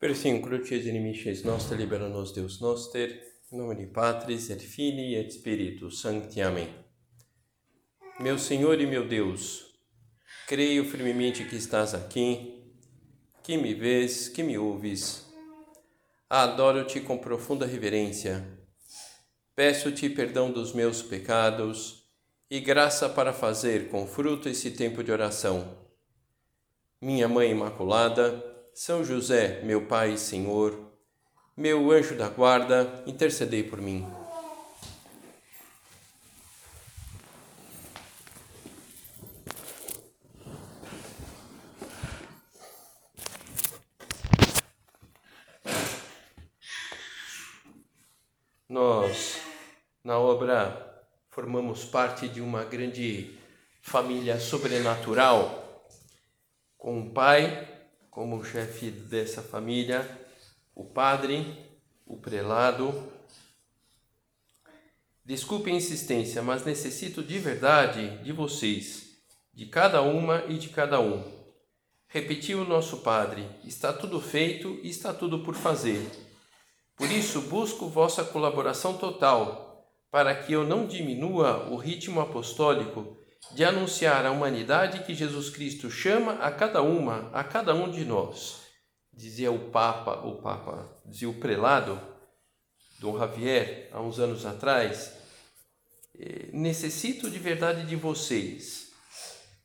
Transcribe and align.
Versincolo 0.00 0.56
et 0.56 0.86
inimices 0.86 1.42
nostre 1.42 1.76
libera 1.76 2.08
nos 2.08 2.32
Deus 2.32 2.58
noster, 2.58 3.22
em 3.52 3.58
nome 3.58 3.74
de 3.74 3.86
Patris 3.86 4.48
et 4.48 4.58
Filii 4.58 5.14
et 5.14 5.30
Spiritus 5.30 6.00
Sancti. 6.00 6.40
Amém. 6.40 6.74
Meu 8.18 8.38
Senhor 8.38 8.80
e 8.80 8.86
meu 8.86 9.06
Deus, 9.06 9.78
creio 10.48 10.86
firmemente 10.86 11.44
que 11.44 11.54
estás 11.54 11.92
aqui, 11.92 12.64
que 13.42 13.58
me 13.58 13.74
vês, 13.74 14.30
que 14.30 14.42
me 14.42 14.56
ouves. 14.56 15.30
Adoro-te 16.30 17.00
com 17.00 17.18
profunda 17.18 17.66
reverência. 17.66 18.58
Peço-te 19.54 20.08
perdão 20.08 20.50
dos 20.50 20.72
meus 20.72 21.02
pecados 21.02 22.06
e 22.50 22.58
graça 22.58 23.06
para 23.06 23.34
fazer 23.34 23.90
com 23.90 24.06
fruto 24.06 24.48
esse 24.48 24.70
tempo 24.70 25.04
de 25.04 25.12
oração. 25.12 25.76
Minha 27.02 27.28
Mãe 27.28 27.50
Imaculada, 27.50 28.49
são 28.74 29.04
José, 29.04 29.60
meu 29.62 29.86
Pai 29.86 30.12
e 30.12 30.18
Senhor, 30.18 30.90
meu 31.56 31.90
anjo 31.90 32.16
da 32.16 32.28
guarda, 32.28 33.02
intercedei 33.06 33.62
por 33.62 33.80
mim. 33.80 34.06
Nós, 48.68 49.40
na 50.04 50.18
obra, 50.18 51.04
formamos 51.28 51.84
parte 51.84 52.28
de 52.28 52.40
uma 52.40 52.64
grande 52.64 53.36
família 53.82 54.38
sobrenatural, 54.38 55.84
com 56.78 56.98
um 56.98 57.12
pai, 57.12 57.79
como 58.10 58.44
chefe 58.44 58.90
dessa 58.90 59.40
família, 59.40 60.04
o 60.74 60.84
padre, 60.84 61.56
o 62.04 62.16
prelado. 62.16 62.92
Desculpe 65.24 65.70
a 65.70 65.74
insistência, 65.74 66.42
mas 66.42 66.64
necessito 66.64 67.22
de 67.22 67.38
verdade 67.38 68.18
de 68.24 68.32
vocês, 68.32 69.16
de 69.54 69.66
cada 69.66 70.02
uma 70.02 70.44
e 70.48 70.58
de 70.58 70.70
cada 70.70 71.00
um. 71.00 71.22
Repetiu 72.08 72.62
o 72.62 72.68
nosso 72.68 72.98
padre: 72.98 73.48
está 73.64 73.92
tudo 73.92 74.20
feito 74.20 74.80
e 74.82 74.88
está 74.88 75.14
tudo 75.14 75.44
por 75.44 75.54
fazer. 75.54 76.10
Por 76.96 77.10
isso, 77.10 77.42
busco 77.42 77.88
vossa 77.88 78.24
colaboração 78.24 78.98
total, 78.98 79.88
para 80.10 80.34
que 80.34 80.52
eu 80.52 80.66
não 80.66 80.86
diminua 80.86 81.68
o 81.70 81.76
ritmo 81.76 82.20
apostólico 82.20 83.19
de 83.52 83.64
anunciar 83.64 84.24
à 84.24 84.30
humanidade 84.30 85.04
que 85.04 85.14
Jesus 85.14 85.50
Cristo 85.50 85.90
chama 85.90 86.34
a 86.34 86.50
cada 86.50 86.82
uma, 86.82 87.30
a 87.32 87.42
cada 87.42 87.74
um 87.74 87.90
de 87.90 88.04
nós. 88.04 88.60
Dizia 89.12 89.50
o 89.50 89.70
Papa, 89.70 90.26
o 90.26 90.40
Papa, 90.40 90.88
dizia 91.04 91.28
o 91.28 91.34
prelado, 91.34 92.00
Dom 92.98 93.18
Javier, 93.18 93.88
há 93.92 94.00
uns 94.00 94.18
anos 94.18 94.46
atrás, 94.46 95.12
eh, 96.18 96.50
necessito 96.52 97.30
de 97.30 97.38
verdade 97.38 97.86
de 97.86 97.96
vocês. 97.96 98.92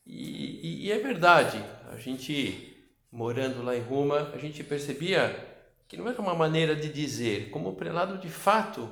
E, 0.06 0.84
e, 0.84 0.86
e 0.86 0.92
é 0.92 0.98
verdade, 1.00 1.64
a 1.92 1.98
gente 1.98 2.76
morando 3.12 3.64
lá 3.64 3.76
em 3.76 3.82
Roma, 3.82 4.32
a 4.34 4.38
gente 4.38 4.64
percebia 4.64 5.54
que 5.88 5.96
não 5.96 6.10
era 6.10 6.22
uma 6.22 6.34
maneira 6.34 6.76
de 6.76 6.90
dizer, 6.92 7.50
como 7.50 7.70
o 7.70 7.76
prelado 7.76 8.18
de 8.18 8.30
fato 8.30 8.90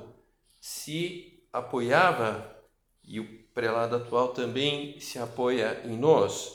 se 0.60 1.46
apoiava 1.52 2.54
e 3.02 3.20
o 3.20 3.43
prelado 3.54 3.96
atual 3.96 4.28
também 4.28 4.98
se 4.98 5.18
apoia 5.18 5.80
em 5.84 5.96
nós. 5.96 6.52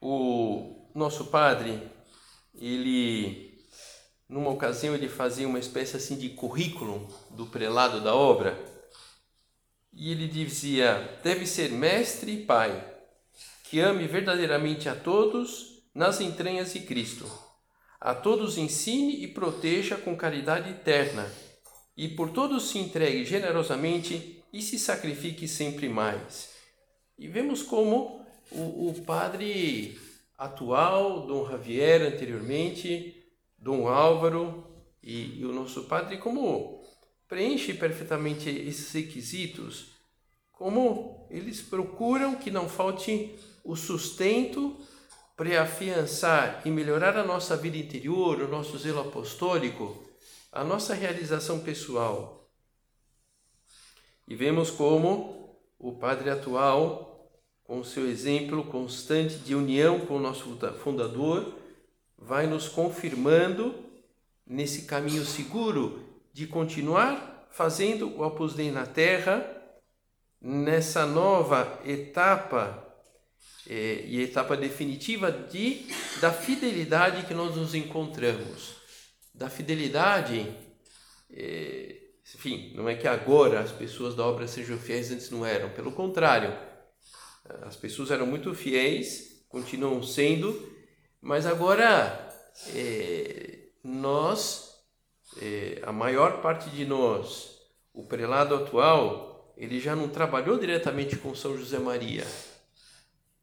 O 0.00 0.90
nosso 0.94 1.26
padre, 1.26 1.80
ele, 2.54 3.64
numa 4.28 4.50
ocasião, 4.50 4.94
ele 4.94 5.08
fazia 5.08 5.46
uma 5.46 5.58
espécie 5.58 5.96
assim 5.96 6.18
de 6.18 6.30
currículo 6.30 7.08
do 7.30 7.46
prelado 7.46 8.00
da 8.00 8.14
obra. 8.14 8.58
E 9.92 10.10
ele 10.10 10.26
dizia: 10.26 11.18
deve 11.22 11.46
ser 11.46 11.70
mestre 11.70 12.32
e 12.32 12.44
pai, 12.44 12.96
que 13.64 13.80
ame 13.80 14.06
verdadeiramente 14.06 14.88
a 14.88 14.94
todos 14.94 15.82
nas 15.94 16.20
entranhas 16.20 16.72
de 16.72 16.80
Cristo. 16.80 17.28
A 18.00 18.14
todos 18.14 18.58
ensine 18.58 19.24
e 19.24 19.28
proteja 19.28 19.96
com 19.96 20.16
caridade 20.16 20.70
eterna 20.70 21.28
e 21.98 22.06
por 22.06 22.30
todos 22.30 22.70
se 22.70 22.78
entregue 22.78 23.24
generosamente 23.24 24.44
e 24.52 24.62
se 24.62 24.78
sacrifique 24.78 25.48
sempre 25.48 25.88
mais. 25.88 26.50
E 27.18 27.26
vemos 27.26 27.60
como 27.60 28.24
o, 28.52 28.90
o 28.90 29.02
padre 29.04 29.98
atual, 30.38 31.26
Dom 31.26 31.50
Javier 31.50 32.02
anteriormente, 32.02 33.16
Dom 33.58 33.88
Álvaro 33.88 34.64
e, 35.02 35.40
e 35.40 35.44
o 35.44 35.52
nosso 35.52 35.84
padre, 35.86 36.18
como 36.18 36.80
preenche 37.26 37.74
perfeitamente 37.74 38.48
esses 38.48 38.92
requisitos, 38.92 39.96
como 40.52 41.26
eles 41.28 41.60
procuram 41.60 42.36
que 42.36 42.48
não 42.48 42.68
falte 42.68 43.34
o 43.64 43.74
sustento 43.74 44.76
para 45.36 45.62
afiançar 45.62 46.62
e 46.64 46.70
melhorar 46.70 47.16
a 47.16 47.24
nossa 47.24 47.56
vida 47.56 47.76
interior, 47.76 48.40
o 48.40 48.48
nosso 48.48 48.78
zelo 48.78 49.00
apostólico, 49.00 50.07
a 50.58 50.64
nossa 50.64 50.92
realização 50.92 51.60
pessoal. 51.60 52.50
E 54.26 54.34
vemos 54.34 54.72
como 54.72 55.56
o 55.78 55.92
Padre 55.92 56.30
atual, 56.30 57.30
com 57.62 57.84
seu 57.84 58.10
exemplo 58.10 58.64
constante 58.64 59.36
de 59.36 59.54
união 59.54 60.00
com 60.00 60.16
o 60.16 60.20
nosso 60.20 60.58
fundador, 60.82 61.54
vai 62.18 62.48
nos 62.48 62.68
confirmando 62.68 63.72
nesse 64.44 64.82
caminho 64.82 65.24
seguro 65.24 66.02
de 66.32 66.48
continuar 66.48 67.46
fazendo 67.52 68.08
o 68.08 68.22
Opus 68.26 68.56
na 68.56 68.84
Terra, 68.84 69.48
nessa 70.42 71.06
nova 71.06 71.80
etapa 71.84 72.84
eh, 73.64 74.02
e 74.08 74.22
etapa 74.22 74.56
definitiva 74.56 75.30
de, 75.30 75.86
da 76.20 76.32
fidelidade 76.32 77.26
que 77.26 77.34
nós 77.34 77.54
nos 77.54 77.76
encontramos 77.76 78.77
da 79.38 79.48
fidelidade. 79.48 80.52
É, 81.30 81.96
enfim, 82.34 82.72
não 82.74 82.88
é 82.88 82.94
que 82.94 83.06
agora 83.06 83.60
as 83.60 83.72
pessoas 83.72 84.14
da 84.14 84.26
obra 84.26 84.46
sejam 84.46 84.76
fiéis, 84.76 85.10
antes 85.10 85.30
não 85.30 85.46
eram. 85.46 85.70
Pelo 85.70 85.92
contrário, 85.92 86.52
as 87.62 87.76
pessoas 87.76 88.10
eram 88.10 88.26
muito 88.26 88.54
fiéis, 88.54 89.44
continuam 89.48 90.02
sendo, 90.02 90.70
mas 91.20 91.46
agora 91.46 92.28
é, 92.74 93.68
nós, 93.82 94.74
é, 95.40 95.80
a 95.84 95.92
maior 95.92 96.42
parte 96.42 96.68
de 96.70 96.84
nós, 96.84 97.56
o 97.94 98.04
prelado 98.04 98.54
atual, 98.54 99.54
ele 99.56 99.80
já 99.80 99.96
não 99.96 100.08
trabalhou 100.08 100.58
diretamente 100.58 101.16
com 101.16 101.34
São 101.34 101.56
José 101.56 101.78
Maria. 101.78 102.26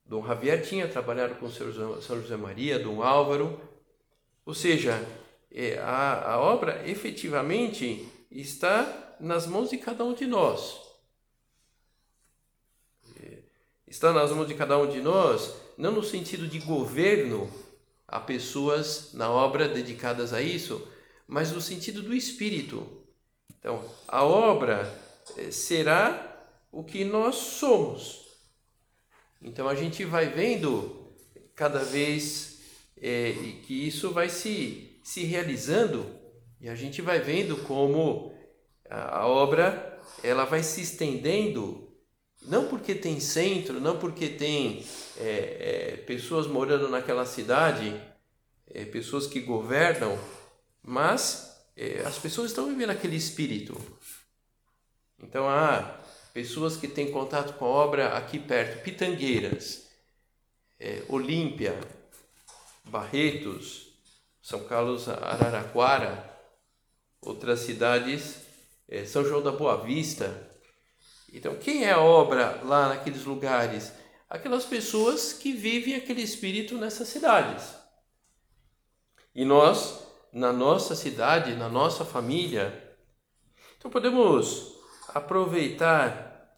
Dom 0.05 0.25
Javier 0.25 0.61
tinha 0.61 0.87
trabalhado 0.87 1.35
com 1.35 1.49
São 1.49 2.21
José 2.21 2.37
Maria, 2.37 2.77
Dom 2.77 3.01
Álvaro, 3.01 3.59
ou 4.45 4.53
seja, 4.53 5.03
a, 5.81 6.33
a 6.33 6.39
obra 6.39 6.87
efetivamente 6.87 8.07
está 8.29 9.15
nas 9.19 9.47
mãos 9.47 9.69
de 9.69 9.77
cada 9.77 10.03
um 10.03 10.13
de 10.13 10.25
nós. 10.25 10.85
Está 13.87 14.11
nas 14.11 14.31
mãos 14.31 14.47
de 14.47 14.55
cada 14.55 14.77
um 14.77 14.89
de 14.89 14.99
nós, 14.99 15.53
não 15.77 15.91
no 15.91 16.03
sentido 16.03 16.47
de 16.47 16.59
governo 16.59 17.49
a 18.07 18.19
pessoas 18.19 19.13
na 19.13 19.29
obra 19.29 19.69
dedicadas 19.69 20.33
a 20.33 20.41
isso, 20.41 20.85
mas 21.27 21.51
no 21.51 21.61
sentido 21.61 22.01
do 22.01 22.13
espírito. 22.13 22.85
Então, 23.59 23.83
a 24.07 24.23
obra 24.23 24.91
é, 25.37 25.51
será 25.51 26.49
o 26.71 26.83
que 26.83 27.05
nós 27.05 27.35
somos. 27.35 28.25
Então, 29.41 29.67
a 29.67 29.75
gente 29.75 30.03
vai 30.03 30.29
vendo 30.29 31.13
cada 31.55 31.79
vez 31.79 32.59
é, 32.97 33.33
que 33.65 33.87
isso 33.87 34.11
vai 34.11 34.29
se 34.29 34.94
se 35.05 35.23
realizando 35.23 36.03
e 36.59 36.67
a 36.67 36.73
gente 36.73 36.99
vai 36.99 37.19
vendo 37.19 37.57
como 37.57 38.35
a, 38.89 39.27
obra 39.27 40.01
ela 40.23 40.45
vai 40.45 40.63
se 40.63 40.81
estendendo 40.81 41.95
não 42.41 42.67
porque 42.67 42.95
tem 42.95 43.19
centro, 43.19 43.79
não 43.79 43.99
porque 43.99 44.29
tem 44.29 44.83
é, 45.17 45.93
é, 45.93 45.97
pessoas 45.97 46.47
morando 46.47 46.89
naquela 46.89 47.23
cidade, 47.23 48.01
é, 48.67 48.83
pessoas 48.85 49.27
que 49.27 49.41
governam, 49.41 50.19
mas 50.81 51.55
é, 51.77 52.01
as 52.03 52.17
pessoas 52.17 52.49
estão 52.49 52.67
vivendo 52.67 52.89
aquele 52.89 53.15
espírito. 53.15 53.79
Então 55.21 55.47
há 55.47 55.99
pessoas 56.33 56.77
que 56.77 56.87
têm 56.87 57.11
contato 57.11 57.53
com 57.59 57.65
a 57.65 57.69
obra 57.69 58.17
aqui 58.17 58.39
perto, 58.39 58.81
Pitangueiras, 58.81 59.87
é, 60.79 61.03
Olímpia, 61.07 61.79
Barretos, 62.85 63.84
são 64.45 64.63
Carlos 64.65 65.09
Araraquara, 65.09 66.23
outras 67.19 67.61
cidades, 67.61 68.45
é, 68.87 69.03
São 69.03 69.25
João 69.25 69.41
da 69.41 69.51
Boa 69.51 69.83
Vista. 69.83 70.51
Então, 71.33 71.55
quem 71.55 71.83
é 71.83 71.93
a 71.93 71.99
obra 71.99 72.61
lá 72.63 72.89
naqueles 72.89 73.25
lugares? 73.25 73.91
Aquelas 74.29 74.63
pessoas 74.63 75.33
que 75.33 75.51
vivem 75.51 75.95
aquele 75.95 76.21
espírito 76.21 76.77
nessas 76.77 77.07
cidades. 77.07 77.73
E 79.33 79.43
nós, 79.43 80.05
na 80.31 80.53
nossa 80.53 80.95
cidade, 80.95 81.55
na 81.55 81.67
nossa 81.67 82.05
família, 82.05 82.95
então 83.79 83.89
podemos 83.89 84.75
aproveitar 85.07 86.55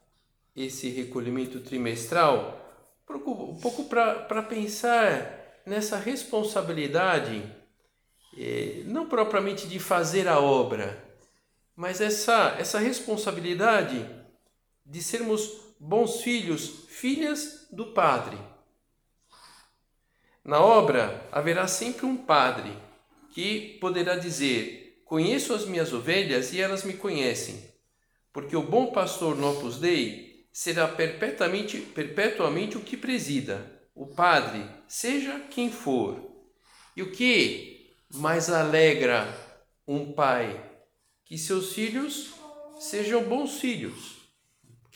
esse 0.54 0.90
recolhimento 0.90 1.62
trimestral 1.62 2.54
um 3.10 3.58
pouco 3.62 3.86
para 3.86 4.44
pensar 4.44 5.62
nessa 5.66 5.96
responsabilidade, 5.96 7.56
não 8.86 9.08
propriamente 9.08 9.68
de 9.68 9.80
fazer 9.80 10.28
a 10.28 10.40
obra, 10.40 11.04
mas 11.76 12.02
essa, 12.02 12.56
essa 12.60 12.80
responsabilidade 12.80 14.08
de 14.86 15.02
sermos 15.02 15.52
bons 15.80 16.22
filhos, 16.22 16.86
filhas 16.88 17.68
do 17.72 17.94
Padre. 17.94 18.38
Na 20.44 20.62
obra 20.62 21.28
haverá 21.32 21.68
sempre 21.68 22.06
um 22.06 22.16
padre 22.16 22.72
que 23.32 23.78
poderá 23.82 24.16
dizer: 24.16 25.02
Conheço 25.04 25.54
as 25.54 25.66
minhas 25.66 25.92
ovelhas 25.92 26.54
e 26.54 26.62
elas 26.62 26.84
me 26.84 26.94
conhecem, 26.94 27.64
porque 28.32 28.56
o 28.56 28.64
bom 28.64 28.92
pastor 28.92 29.36
no 29.36 29.52
Opus 29.52 29.78
Dei 29.78 30.48
será 30.52 30.88
perpetuamente, 30.88 31.80
perpetuamente 31.80 32.78
o 32.78 32.82
que 32.82 32.96
presida, 32.96 33.80
o 33.94 34.08
padre, 34.08 34.66
seja 34.88 35.40
quem 35.52 35.72
for. 35.72 36.32
E 36.96 37.04
o 37.04 37.12
que 37.12 37.77
mais 38.14 38.50
alegra 38.50 39.28
um 39.88 40.12
pai? 40.12 40.64
Que 41.26 41.38
seus 41.38 41.74
filhos 41.74 42.34
sejam 42.80 43.24
bons 43.24 43.60
filhos 43.60 44.18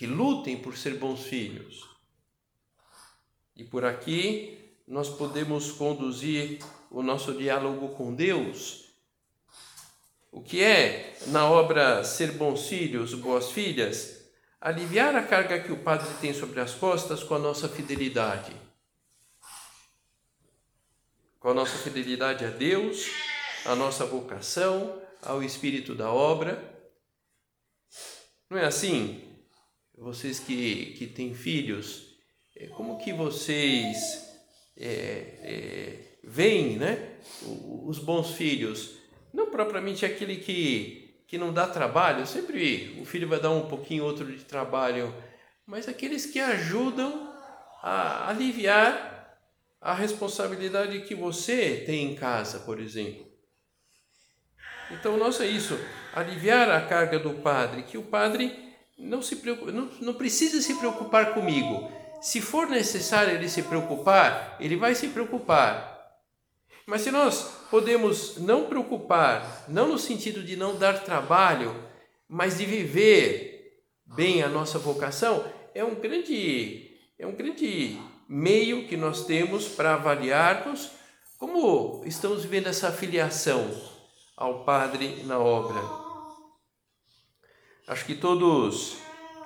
que 0.01 0.07
lutem 0.07 0.57
por 0.57 0.75
ser 0.75 0.95
bons 0.95 1.25
filhos. 1.25 1.87
E 3.55 3.63
por 3.63 3.85
aqui 3.85 4.57
nós 4.87 5.09
podemos 5.09 5.71
conduzir 5.71 6.57
o 6.89 7.03
nosso 7.03 7.35
diálogo 7.35 7.89
com 7.89 8.15
Deus. 8.15 8.85
O 10.31 10.41
que 10.41 10.63
é, 10.63 11.15
na 11.27 11.47
obra 11.47 12.03
Ser 12.03 12.31
Bons 12.31 12.67
Filhos, 12.67 13.13
Boas 13.13 13.51
Filhas, 13.51 14.25
aliviar 14.59 15.15
a 15.15 15.21
carga 15.21 15.59
que 15.59 15.71
o 15.71 15.83
Padre 15.83 16.09
tem 16.19 16.33
sobre 16.33 16.59
as 16.59 16.73
costas 16.73 17.21
com 17.21 17.35
a 17.35 17.39
nossa 17.39 17.69
fidelidade. 17.69 18.55
Com 21.41 21.49
a 21.49 21.53
nossa 21.53 21.77
fidelidade 21.77 22.45
a 22.45 22.49
Deus, 22.49 23.07
a 23.65 23.75
nossa 23.75 24.05
vocação, 24.05 25.01
ao 25.21 25.43
Espírito 25.43 25.93
da 25.93 26.09
obra. 26.09 26.63
Não 28.49 28.57
é 28.57 28.65
assim? 28.65 29.27
vocês 30.01 30.39
que, 30.39 30.93
que 30.97 31.07
têm 31.07 31.33
filhos, 31.33 32.15
é, 32.57 32.67
como 32.67 32.97
que 32.97 33.13
vocês 33.13 33.97
é, 34.75 34.87
é, 35.43 36.17
veem 36.23 36.77
né, 36.77 37.17
os 37.85 37.99
bons 37.99 38.31
filhos? 38.31 38.95
Não 39.31 39.51
propriamente 39.51 40.05
aquele 40.05 40.37
que, 40.37 41.23
que 41.27 41.37
não 41.37 41.53
dá 41.53 41.67
trabalho, 41.67 42.25
sempre 42.25 42.97
o 42.99 43.05
filho 43.05 43.27
vai 43.27 43.39
dar 43.39 43.51
um 43.51 43.67
pouquinho 43.67 44.03
outro 44.03 44.25
de 44.25 44.43
trabalho, 44.43 45.13
mas 45.65 45.87
aqueles 45.87 46.25
que 46.25 46.39
ajudam 46.39 47.31
a 47.81 48.29
aliviar 48.29 49.20
a 49.81 49.95
responsabilidade 49.95 51.01
que 51.01 51.15
você 51.15 51.83
tem 51.87 52.11
em 52.11 52.15
casa, 52.15 52.59
por 52.59 52.79
exemplo. 52.79 53.25
Então, 54.91 55.17
nossa, 55.17 55.43
isso, 55.45 55.79
aliviar 56.13 56.69
a 56.69 56.81
carga 56.81 57.17
do 57.17 57.33
padre, 57.35 57.83
que 57.83 57.97
o 57.97 58.03
padre 58.03 58.75
não, 58.97 59.21
se 59.21 59.37
preocupe, 59.37 59.71
não, 59.71 59.89
não 59.99 60.13
precisa 60.13 60.61
se 60.61 60.75
preocupar 60.75 61.33
comigo. 61.33 61.91
Se 62.21 62.39
for 62.39 62.69
necessário 62.69 63.33
ele 63.33 63.49
se 63.49 63.63
preocupar, 63.63 64.57
ele 64.59 64.75
vai 64.75 64.93
se 64.93 65.07
preocupar. 65.07 65.89
Mas 66.85 67.01
se 67.01 67.09
nós 67.09 67.65
podemos 67.71 68.37
não 68.37 68.65
preocupar, 68.65 69.65
não 69.67 69.87
no 69.87 69.97
sentido 69.97 70.43
de 70.43 70.55
não 70.55 70.77
dar 70.77 71.03
trabalho, 71.03 71.73
mas 72.27 72.57
de 72.57 72.65
viver 72.65 73.81
bem 74.05 74.43
a 74.43 74.49
nossa 74.49 74.77
vocação, 74.77 75.43
é 75.73 75.83
um 75.83 75.95
grande, 75.95 76.99
é 77.17 77.25
um 77.25 77.33
grande 77.33 77.97
meio 78.31 78.87
que 78.87 78.95
nós 78.95 79.25
temos 79.25 79.67
para 79.67 79.95
avaliarmos 79.95 80.89
como 81.37 82.01
estamos 82.05 82.43
vivendo 82.43 82.67
essa 82.67 82.89
filiação 82.89 83.69
ao 84.37 84.63
Padre 84.63 85.21
na 85.25 85.37
obra. 85.37 85.81
Acho 87.85 88.05
que 88.05 88.15
todos 88.15 88.95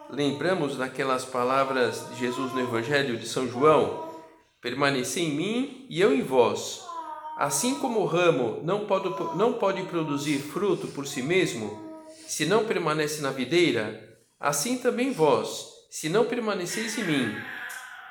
lembramos 0.08 0.78
daquelas 0.78 1.26
palavras 1.26 2.08
de 2.12 2.20
Jesus 2.20 2.54
no 2.54 2.62
Evangelho 2.62 3.18
de 3.18 3.28
São 3.28 3.48
João: 3.48 4.08
permanecei 4.62 5.24
em 5.24 5.36
mim 5.36 5.88
e 5.90 6.00
eu 6.00 6.14
em 6.14 6.22
vós. 6.22 6.86
Assim 7.38 7.80
como 7.80 8.02
o 8.02 8.06
ramo 8.06 8.60
não 8.62 8.86
pode, 8.86 9.10
não 9.36 9.54
pode 9.54 9.82
produzir 9.88 10.38
fruto 10.38 10.90
por 10.90 11.08
si 11.08 11.24
mesmo, 11.24 12.06
se 12.28 12.46
não 12.46 12.66
permanece 12.66 13.20
na 13.24 13.32
videira, 13.32 14.20
assim 14.40 14.78
também 14.78 15.12
vós, 15.12 15.70
se 15.90 16.08
não 16.08 16.26
permaneceis 16.26 16.96
em 17.00 17.04
mim. 17.04 17.55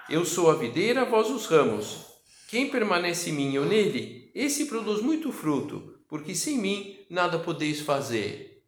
Eu 0.09 0.25
sou 0.25 0.51
a 0.51 0.55
videira, 0.55 1.05
vós 1.05 1.31
os 1.31 1.47
ramos. 1.47 2.05
Quem 2.49 2.69
permanece 2.69 3.31
em 3.31 3.33
mim 3.33 3.55
eu 3.55 3.65
nele, 3.65 4.31
esse 4.35 4.67
produz 4.67 5.01
muito 5.01 5.33
fruto, 5.33 5.99
porque 6.09 6.35
sem 6.35 6.59
mim 6.59 6.99
nada 7.09 7.39
podeis 7.39 7.81
fazer. 7.81 8.63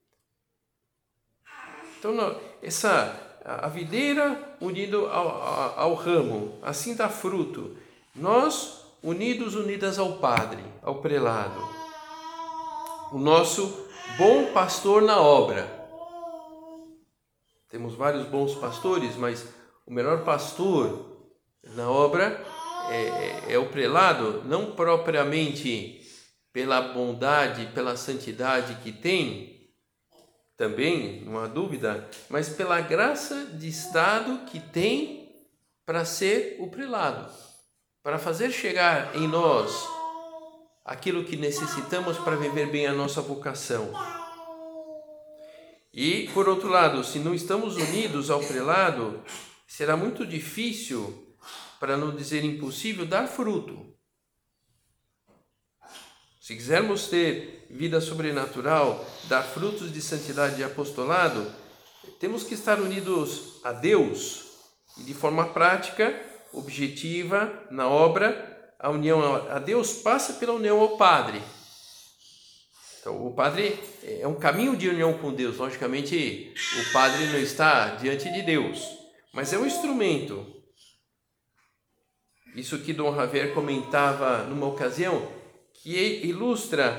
Então, 1.98 2.40
essa 2.62 3.22
a 3.44 3.68
videira 3.68 4.56
unido 4.60 5.06
ao, 5.06 5.28
ao, 5.28 5.78
ao 5.78 5.94
ramo, 5.94 6.58
assim 6.62 6.96
dá 6.96 7.08
fruto. 7.08 7.76
Nós 8.14 8.84
unidos, 9.02 9.54
unidas 9.54 10.00
ao 10.00 10.14
Padre, 10.14 10.64
ao 10.82 10.96
prelado. 11.00 11.60
O 13.12 13.18
nosso 13.18 13.86
bom 14.18 14.52
pastor 14.52 15.02
na 15.02 15.20
obra. 15.20 15.76
Temos 17.68 17.94
vários 17.94 18.26
bons 18.26 18.54
pastores, 18.56 19.16
mas 19.16 19.46
o 19.86 19.92
melhor 19.92 20.24
pastor 20.24 21.05
na 21.74 21.90
obra 21.90 22.44
é, 22.88 23.02
é, 23.48 23.52
é 23.54 23.58
o 23.58 23.68
prelado, 23.68 24.42
não 24.44 24.72
propriamente 24.72 26.00
pela 26.52 26.80
bondade, 26.80 27.66
pela 27.74 27.96
santidade 27.96 28.76
que 28.82 28.92
tem, 28.92 29.56
também, 30.56 31.20
não 31.22 31.38
há 31.38 31.46
dúvida, 31.46 32.08
mas 32.30 32.48
pela 32.48 32.80
graça 32.80 33.44
de 33.52 33.68
estado 33.68 34.46
que 34.46 34.58
tem 34.58 35.46
para 35.84 36.04
ser 36.04 36.56
o 36.58 36.68
prelado, 36.68 37.30
para 38.02 38.18
fazer 38.18 38.50
chegar 38.50 39.14
em 39.14 39.28
nós 39.28 39.86
aquilo 40.84 41.24
que 41.24 41.36
necessitamos 41.36 42.16
para 42.18 42.36
viver 42.36 42.70
bem 42.70 42.86
a 42.86 42.92
nossa 42.92 43.20
vocação. 43.20 43.92
E, 45.92 46.28
por 46.28 46.48
outro 46.48 46.68
lado, 46.68 47.02
se 47.02 47.18
não 47.18 47.34
estamos 47.34 47.76
unidos 47.76 48.30
ao 48.30 48.40
prelado, 48.40 49.22
será 49.66 49.96
muito 49.96 50.26
difícil, 50.26 51.25
para 51.78 51.96
não 51.96 52.14
dizer 52.14 52.44
impossível, 52.44 53.06
dar 53.06 53.26
fruto. 53.26 53.94
Se 56.40 56.54
quisermos 56.54 57.08
ter 57.08 57.66
vida 57.68 58.00
sobrenatural, 58.00 59.04
dar 59.24 59.42
frutos 59.42 59.92
de 59.92 60.00
santidade 60.00 60.60
e 60.60 60.64
apostolado, 60.64 61.52
temos 62.20 62.44
que 62.44 62.54
estar 62.54 62.80
unidos 62.80 63.60
a 63.64 63.72
Deus 63.72 64.46
e 64.98 65.02
de 65.02 65.12
forma 65.12 65.46
prática, 65.48 66.18
objetiva, 66.52 67.66
na 67.70 67.88
obra, 67.88 68.74
a 68.78 68.90
união 68.90 69.34
a 69.50 69.58
Deus 69.58 69.94
passa 69.94 70.34
pela 70.34 70.52
união 70.52 70.80
ao 70.80 70.96
Padre. 70.96 71.42
Então, 73.00 73.26
o 73.26 73.34
Padre 73.34 73.78
é 74.02 74.26
um 74.26 74.34
caminho 74.34 74.76
de 74.76 74.88
união 74.88 75.18
com 75.18 75.32
Deus. 75.32 75.58
Logicamente, 75.58 76.52
o 76.80 76.92
Padre 76.92 77.26
não 77.26 77.38
está 77.38 77.96
diante 77.96 78.32
de 78.32 78.42
Deus, 78.42 78.84
mas 79.32 79.52
é 79.52 79.58
um 79.58 79.66
instrumento. 79.66 80.55
Isso 82.56 82.78
que 82.78 82.94
Dom 82.94 83.14
Javier 83.14 83.52
comentava 83.52 84.44
numa 84.44 84.66
ocasião, 84.66 85.28
que 85.74 85.94
ilustra 86.24 86.98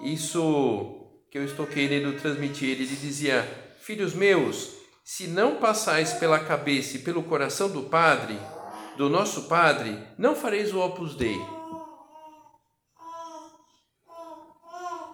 isso 0.00 1.08
que 1.30 1.38
eu 1.38 1.44
estou 1.44 1.64
querendo 1.64 2.20
transmitir. 2.20 2.70
Ele 2.70 2.84
dizia: 2.84 3.42
Filhos 3.80 4.14
meus, 4.14 4.72
se 5.04 5.28
não 5.28 5.56
passais 5.56 6.14
pela 6.14 6.40
cabeça 6.40 6.96
e 6.96 7.02
pelo 7.02 7.22
coração 7.22 7.70
do 7.70 7.84
Padre, 7.84 8.36
do 8.96 9.08
nosso 9.08 9.44
Padre, 9.44 9.96
não 10.18 10.34
fareis 10.34 10.74
o 10.74 10.80
Opus 10.80 11.14
Dei. 11.14 11.40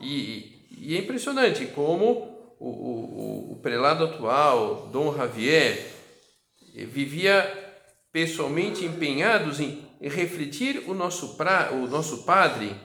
E, 0.00 0.66
e 0.78 0.96
é 0.96 1.00
impressionante 1.00 1.66
como 1.66 2.54
o, 2.58 2.68
o, 2.68 3.52
o 3.52 3.56
prelado 3.62 4.04
atual, 4.04 4.88
Dom 4.90 5.14
Javier, 5.14 5.86
vivia 6.74 7.61
pessoalmente 8.12 8.84
empenhados 8.84 9.58
em, 9.58 9.90
refletir 10.00 10.84
o 10.86 10.94
nosso, 10.94 11.36
pra, 11.36 11.72
o 11.72 11.86
nosso 11.86 12.24
Padre 12.24 12.76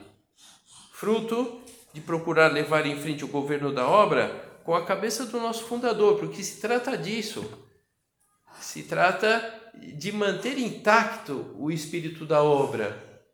fruto 0.92 1.60
de 1.92 2.00
procurar 2.00 2.52
levar 2.52 2.86
em 2.86 2.96
frente 2.96 3.24
o 3.24 3.28
governo 3.28 3.72
da 3.72 3.86
obra 3.86 4.60
com 4.64 4.74
a 4.74 4.84
cabeça 4.84 5.26
do 5.26 5.40
nosso 5.40 5.64
fundador, 5.64 6.18
porque 6.18 6.42
se 6.42 6.60
trata 6.60 6.96
disso. 6.96 7.44
Se 8.60 8.82
trata 8.82 9.70
de 9.74 10.12
manter 10.12 10.58
intacto 10.58 11.54
o 11.58 11.70
espírito 11.70 12.26
da 12.26 12.42
obra. 12.42 13.24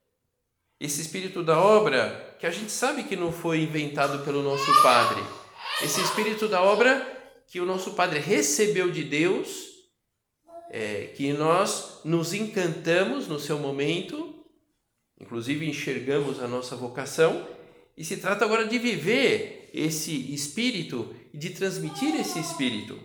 Esse 0.79 1.01
espírito 1.01 1.43
da 1.43 1.59
obra, 1.59 2.37
que 2.39 2.47
a 2.47 2.51
gente 2.51 2.71
sabe 2.71 3.05
que 3.05 3.17
não 3.17 3.33
foi 3.33 3.63
inventado 3.63 4.25
pelo 4.25 4.43
nosso 4.43 4.83
Padre. 4.83 5.23
Esse 5.83 6.01
espírito 6.01 6.47
da 6.47 6.63
obra 6.63 7.05
que 7.49 7.61
o 7.61 7.67
nosso 7.67 7.93
Padre 7.93 8.21
recebeu 8.21 8.91
de 8.91 9.03
Deus, 9.03 9.74
é, 10.71 11.13
que 11.15 11.33
nós 11.33 12.01
nos 12.05 12.33
encantamos 12.33 13.29
no 13.29 13.39
seu 13.39 13.59
momento, 13.59 14.45
inclusive 15.21 15.69
enxergamos 15.69 16.43
a 16.43 16.49
nossa 16.49 16.77
vocação, 16.77 17.47
e 17.97 18.05
se 18.05 18.17
trata 18.17 18.45
agora 18.45 18.67
de 18.67 18.79
viver 18.79 19.71
esse 19.73 20.33
espírito 20.33 21.15
e 21.33 21.39
de 21.39 21.51
transmitir 21.51 22.15
esse 22.17 22.39
espírito. 22.39 22.99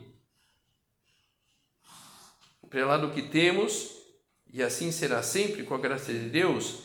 O 2.62 2.68
prelado 2.68 3.12
que 3.12 3.24
temos, 3.24 3.90
e 4.52 4.62
assim 4.64 4.92
será 4.92 5.22
sempre 5.22 5.64
com 5.64 5.76
a 5.76 5.80
graça 5.80 6.12
de 6.12 6.30
Deus, 6.30 6.84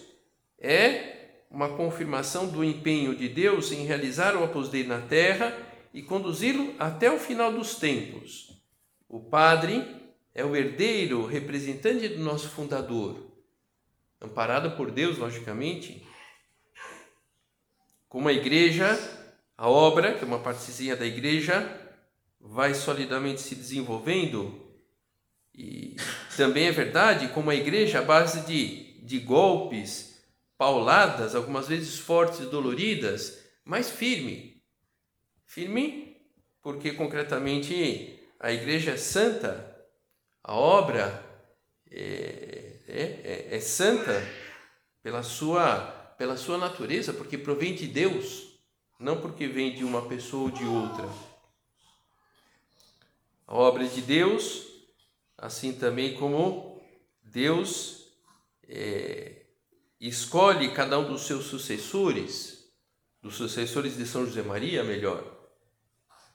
é 0.58 1.14
uma 1.50 1.76
confirmação 1.76 2.48
do 2.48 2.64
empenho 2.64 3.14
de 3.14 3.28
Deus 3.28 3.70
em 3.70 3.84
realizar 3.84 4.34
o 4.36 4.68
Dei 4.68 4.84
na 4.84 5.00
terra 5.00 5.56
e 5.92 6.02
conduzi-lo 6.02 6.74
até 6.78 7.10
o 7.10 7.18
final 7.18 7.52
dos 7.52 7.76
tempos. 7.76 8.60
O 9.08 9.20
padre 9.20 9.84
é 10.34 10.44
o 10.44 10.56
herdeiro, 10.56 11.24
representante 11.24 12.08
do 12.08 12.22
nosso 12.22 12.48
fundador, 12.48 13.30
amparado 14.20 14.76
por 14.76 14.90
Deus, 14.90 15.16
logicamente. 15.16 16.04
Como 18.08 18.28
a 18.28 18.32
igreja, 18.32 18.98
a 19.56 19.68
obra, 19.68 20.14
que 20.14 20.24
é 20.24 20.26
uma 20.26 20.40
partezinha 20.40 20.96
da 20.96 21.06
igreja, 21.06 21.80
vai 22.40 22.74
solidamente 22.74 23.40
se 23.40 23.54
desenvolvendo. 23.54 24.60
E 25.54 25.96
também 26.36 26.66
é 26.66 26.72
verdade, 26.72 27.28
como 27.28 27.50
a 27.50 27.54
igreja, 27.54 28.00
a 28.00 28.02
base 28.02 28.44
de, 28.44 29.00
de 29.04 29.20
golpes, 29.20 30.20
pauladas, 30.58 31.34
algumas 31.34 31.68
vezes 31.68 31.98
fortes 31.98 32.40
e 32.40 32.46
doloridas, 32.46 33.38
mas 33.64 33.90
firme. 33.90 34.62
Firme 35.46 36.16
porque 36.60 36.92
concretamente 36.92 38.18
a 38.40 38.50
igreja 38.50 38.92
é 38.92 38.96
santa, 38.96 39.73
a 40.44 40.54
obra 40.54 41.24
é, 41.90 42.80
é, 42.86 43.02
é, 43.02 43.56
é 43.56 43.60
santa 43.60 44.22
pela 45.02 45.22
sua, 45.22 45.78
pela 46.18 46.36
sua 46.36 46.58
natureza, 46.58 47.14
porque 47.14 47.38
provém 47.38 47.74
de 47.74 47.86
Deus, 47.86 48.60
não 49.00 49.22
porque 49.22 49.46
vem 49.46 49.74
de 49.74 49.82
uma 49.82 50.06
pessoa 50.06 50.44
ou 50.44 50.50
de 50.50 50.64
outra. 50.64 51.08
A 53.46 53.54
obra 53.54 53.84
é 53.84 53.88
de 53.88 54.02
Deus, 54.02 54.66
assim 55.38 55.72
também 55.72 56.14
como 56.14 56.78
Deus 57.22 58.12
é, 58.68 59.46
escolhe 59.98 60.74
cada 60.74 60.98
um 60.98 61.10
dos 61.10 61.22
seus 61.22 61.46
sucessores, 61.46 62.70
dos 63.22 63.34
sucessores 63.36 63.96
de 63.96 64.04
São 64.04 64.26
José 64.26 64.42
Maria, 64.42 64.84
melhor. 64.84 65.24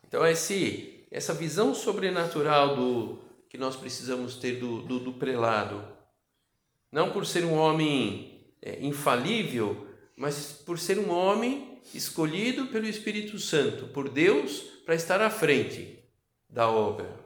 Então, 0.07 0.25
esse, 0.25 1.07
essa 1.11 1.33
visão 1.33 1.75
sobrenatural 1.75 2.75
do, 2.75 3.28
que 3.49 3.57
nós 3.57 3.75
precisamos 3.75 4.35
ter 4.35 4.59
do, 4.59 4.81
do, 4.83 4.99
do 4.99 5.13
prelado, 5.13 5.83
não 6.91 7.11
por 7.11 7.25
ser 7.25 7.43
um 7.43 7.55
homem 7.55 8.53
é, 8.61 8.79
infalível, 8.85 9.87
mas 10.15 10.61
por 10.65 10.79
ser 10.79 10.97
um 10.99 11.11
homem 11.11 11.81
escolhido 11.93 12.67
pelo 12.67 12.87
Espírito 12.87 13.37
Santo, 13.39 13.87
por 13.87 14.07
Deus, 14.07 14.61
para 14.85 14.95
estar 14.95 15.19
à 15.21 15.29
frente 15.29 15.99
da 16.47 16.69
obra. 16.69 17.19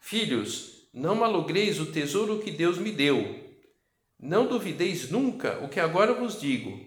Filhos, 0.00 0.88
não 0.92 1.14
malogreis 1.14 1.78
o 1.78 1.92
tesouro 1.92 2.40
que 2.40 2.50
Deus 2.50 2.78
me 2.78 2.90
deu 2.90 3.46
não 4.18 4.46
duvideis 4.46 5.10
nunca 5.10 5.60
o 5.62 5.68
que 5.68 5.78
agora 5.78 6.12
vos 6.12 6.40
digo. 6.40 6.84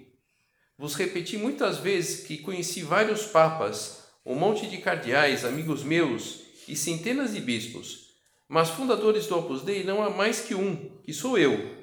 Vos 0.78 0.96
repeti 0.96 1.38
muitas 1.38 1.78
vezes 1.78 2.28
que 2.28 2.38
conheci 2.38 2.82
vários 2.82 3.26
papas, 3.26 4.06
um 4.26 4.36
monte 4.36 4.68
de 4.68 4.78
cardeais, 4.80 5.46
amigos 5.46 5.82
meus, 5.84 6.41
e 6.68 6.76
centenas 6.76 7.34
de 7.34 7.40
bispos, 7.40 8.12
mas 8.48 8.70
fundadores 8.70 9.28
do 9.28 9.38
Opus 9.38 9.62
Dei 9.62 9.84
não 9.84 10.04
há 10.04 10.10
mais 10.10 10.42
que 10.42 10.54
um, 10.54 10.76
que 11.04 11.14
sou 11.14 11.38
eu. 11.38 11.74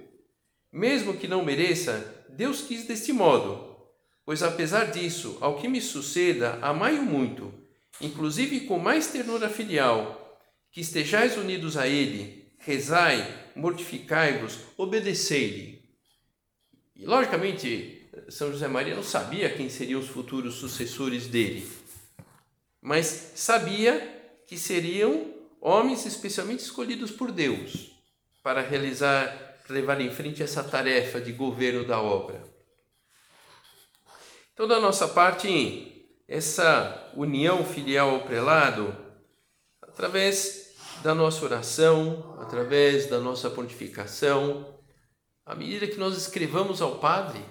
Mesmo 0.73 1.17
que 1.17 1.27
não 1.27 1.45
mereça, 1.45 2.27
Deus 2.29 2.61
quis 2.61 2.85
deste 2.85 3.13
modo, 3.13 3.77
pois 4.25 4.43
apesar 4.43 4.91
disso, 4.91 5.39
ao 5.41 5.59
que 5.59 5.67
me 5.67 5.81
suceda, 5.81 6.59
amai-o 6.61 7.03
muito, 7.03 7.53
inclusive 8.01 8.61
com 8.61 8.79
mais 8.79 9.07
ternura 9.07 9.49
filial, 9.49 10.39
que 10.71 10.83
estejais 10.83 11.39
unidos 11.39 11.77
a 11.77 11.89
Ele, 11.89 12.53
rezai, 12.59 13.27
mortificai-vos, 13.57 14.59
obedecei-lhe. 14.77 15.83
E, 16.95 17.07
logicamente, 17.07 18.11
São 18.29 18.53
José 18.53 18.69
Maria 18.69 18.95
não 18.95 19.03
sabia 19.03 19.49
quem 19.49 19.71
seriam 19.71 20.01
os 20.01 20.09
futuros 20.09 20.57
sucessores 20.57 21.27
dele, 21.27 21.67
mas 22.83 23.33
sabia 23.35 24.18
que 24.49 24.57
seriam 24.57 25.35
homens 25.61 26.07
especialmente 26.07 26.61
escolhidos 26.61 27.11
por 27.11 27.31
Deus 27.31 27.93
para 28.43 28.63
realizar, 28.63 29.61
levar 29.69 30.01
em 30.01 30.11
frente 30.11 30.43
essa 30.43 30.65
tarefa 30.65 31.21
de 31.21 31.33
governo 31.33 31.85
da 31.85 32.01
obra. 32.01 32.43
Então, 34.55 34.67
da 34.67 34.81
nossa 34.81 35.07
parte, 35.07 36.11
essa 36.27 37.13
união 37.15 37.63
filial 37.63 38.09
ao 38.09 38.23
prelado, 38.23 38.97
através 39.83 40.73
da 41.03 41.15
nossa 41.15 41.45
oração, 41.45 42.39
através 42.41 43.07
da 43.07 43.21
nossa 43.21 43.51
pontificação, 43.51 44.79
à 45.45 45.55
medida 45.55 45.87
que 45.87 45.99
nós 45.99 46.17
escrevamos 46.17 46.81
ao 46.81 46.99
Padre, 46.99 47.45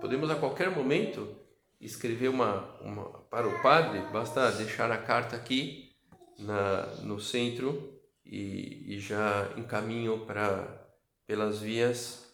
podemos 0.00 0.30
a 0.30 0.36
qualquer 0.36 0.70
momento 0.70 1.41
escrever 1.84 2.28
uma, 2.28 2.78
uma 2.80 3.04
para 3.30 3.48
o 3.48 3.62
Padre, 3.62 4.00
basta 4.12 4.50
deixar 4.52 4.90
a 4.90 4.98
carta 4.98 5.36
aqui 5.36 5.92
na, 6.38 6.86
no 7.02 7.20
centro 7.20 8.00
e, 8.24 8.94
e 8.94 9.00
já 9.00 9.52
encaminho 9.56 10.26
para 10.26 10.80
pelas 11.26 11.60
vias 11.60 12.32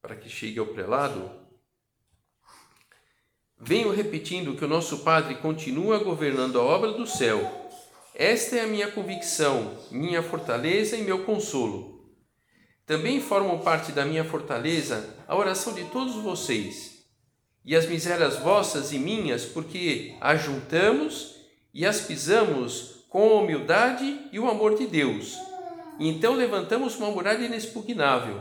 para 0.00 0.16
que 0.16 0.28
chegue 0.28 0.58
ao 0.58 0.66
prelado. 0.66 1.30
Venho 3.58 3.90
repetindo 3.90 4.56
que 4.56 4.64
o 4.64 4.68
nosso 4.68 4.98
Padre 5.04 5.36
continua 5.36 5.98
governando 5.98 6.60
a 6.60 6.62
obra 6.62 6.92
do 6.92 7.06
céu 7.06 7.66
esta 8.18 8.56
é 8.56 8.62
a 8.62 8.66
minha 8.66 8.90
convicção, 8.90 9.76
minha 9.90 10.22
fortaleza 10.22 10.96
e 10.96 11.02
meu 11.02 11.26
consolo. 11.26 12.16
Também 12.86 13.20
formam 13.20 13.58
parte 13.58 13.92
da 13.92 14.06
minha 14.06 14.24
fortaleza 14.24 15.22
a 15.28 15.36
oração 15.36 15.74
de 15.74 15.84
todos 15.84 16.14
vocês 16.14 16.95
e 17.66 17.74
as 17.74 17.86
misérias 17.86 18.38
vossas 18.38 18.92
e 18.92 18.98
minhas, 18.98 19.44
porque 19.44 20.14
as 20.20 20.40
juntamos 20.40 21.34
e 21.74 21.84
as 21.84 22.00
pisamos 22.00 23.04
com 23.10 23.28
a 23.28 23.40
humildade 23.40 24.20
e 24.30 24.38
o 24.38 24.48
amor 24.48 24.78
de 24.78 24.86
Deus. 24.86 25.36
E 25.98 26.08
então 26.08 26.34
levantamos 26.34 26.96
uma 26.96 27.10
muralha 27.10 27.44
inexpugnável. 27.44 28.40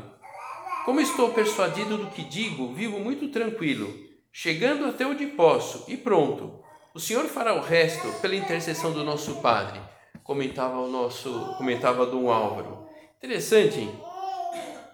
Como 0.85 1.01
estou 1.01 1.33
persuadido 1.33 1.97
do 1.97 2.07
que 2.07 2.23
digo, 2.23 2.71
vivo 2.73 2.99
muito 2.99 3.29
tranquilo, 3.29 3.91
chegando 4.31 4.85
até 4.85 5.07
onde 5.07 5.25
posso 5.25 5.83
e 5.87 5.97
pronto 5.97 6.63
o 6.93 6.99
Senhor 6.99 7.25
fará 7.25 7.53
o 7.53 7.61
resto 7.61 8.07
pela 8.21 8.35
intercessão 8.35 8.93
do 8.93 9.03
nosso 9.03 9.41
Padre, 9.41 9.81
comentava 10.23 10.79
o 10.79 10.87
nosso, 10.87 11.55
comentava 11.57 12.05
Dom 12.05 12.31
Álvaro. 12.31 12.87
Interessante? 13.17 13.89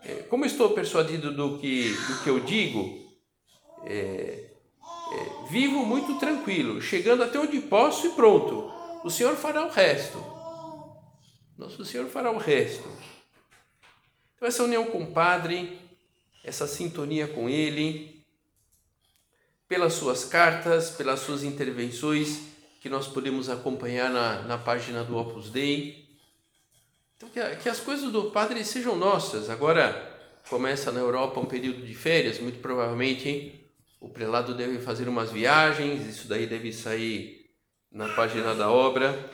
É, 0.04 0.14
como 0.28 0.44
estou 0.44 0.72
persuadido 0.72 1.32
do 1.32 1.60
que, 1.60 1.94
do 2.08 2.24
que 2.24 2.28
eu 2.28 2.40
digo, 2.40 3.01
é, 3.86 4.52
é, 5.12 5.50
vivo 5.50 5.86
muito 5.86 6.20
tranquilo, 6.20 6.82
chegando 6.82 7.24
até 7.24 7.40
onde 7.40 7.60
posso 7.62 8.08
e 8.08 8.12
pronto. 8.12 8.72
O 9.04 9.10
Senhor 9.10 9.36
fará 9.36 9.66
o 9.66 9.70
resto. 9.70 10.24
Nosso 11.58 11.84
Senhor 11.86 12.08
fará 12.08 12.32
o 12.32 12.38
resto. 12.38 12.90
Então, 14.36 14.48
essa 14.48 14.64
união 14.64 14.86
com 14.86 15.04
o 15.04 15.12
Padre, 15.12 15.80
essa 16.44 16.66
sintonia 16.66 17.28
com 17.28 17.48
Ele, 17.50 18.26
pelas 19.68 19.94
suas 19.94 20.26
cartas, 20.26 20.90
pelas 20.90 21.20
suas 21.20 21.44
intervenções 21.44 22.42
que 22.82 22.90
nós 22.90 23.08
podemos 23.08 23.48
acompanhar 23.48 24.10
na, 24.10 24.42
na 24.42 24.58
página 24.58 25.04
do 25.04 25.16
Opus 25.16 25.52
Dei. 25.52 26.10
Então, 27.16 27.30
que, 27.30 27.40
que 27.58 27.70
as 27.70 27.80
coisas 27.80 28.12
do 28.12 28.32
Padre 28.32 28.66
sejam 28.66 28.96
nossas. 28.96 29.50
Agora 29.50 30.10
começa 30.50 30.92
na 30.92 31.00
Europa 31.00 31.40
um 31.40 31.46
período 31.46 31.86
de 31.86 31.94
férias, 31.94 32.40
muito 32.40 32.60
provavelmente 32.60 33.30
hein? 33.30 33.61
O 34.02 34.10
prelado 34.10 34.54
deve 34.54 34.80
fazer 34.80 35.08
umas 35.08 35.32
viagens, 35.32 36.06
isso 36.06 36.28
daí 36.28 36.46
deve 36.46 36.74
sair 36.74 37.50
na 37.90 38.10
página 38.10 38.54
da 38.54 38.70
obra. 38.70 39.32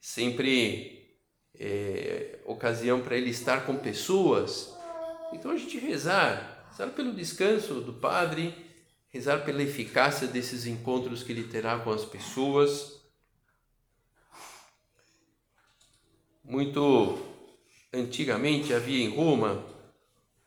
Sempre 0.00 1.16
é, 1.58 2.38
ocasião 2.44 3.00
para 3.00 3.16
ele 3.16 3.30
estar 3.30 3.66
com 3.66 3.76
pessoas. 3.76 4.72
Então 5.32 5.50
a 5.50 5.56
gente 5.56 5.76
rezar, 5.78 6.68
rezar 6.70 6.90
pelo 6.90 7.12
descanso 7.12 7.80
do 7.80 7.94
Padre 7.94 8.54
rezar 9.10 9.44
pela 9.44 9.62
eficácia 9.62 10.26
desses 10.28 10.66
encontros 10.66 11.22
que 11.22 11.32
ele 11.32 11.44
terá 11.44 11.78
com 11.80 11.90
as 11.90 12.04
pessoas. 12.04 13.00
Muito 16.44 17.18
antigamente 17.92 18.72
havia 18.72 19.04
em 19.04 19.14
Roma 19.14 19.64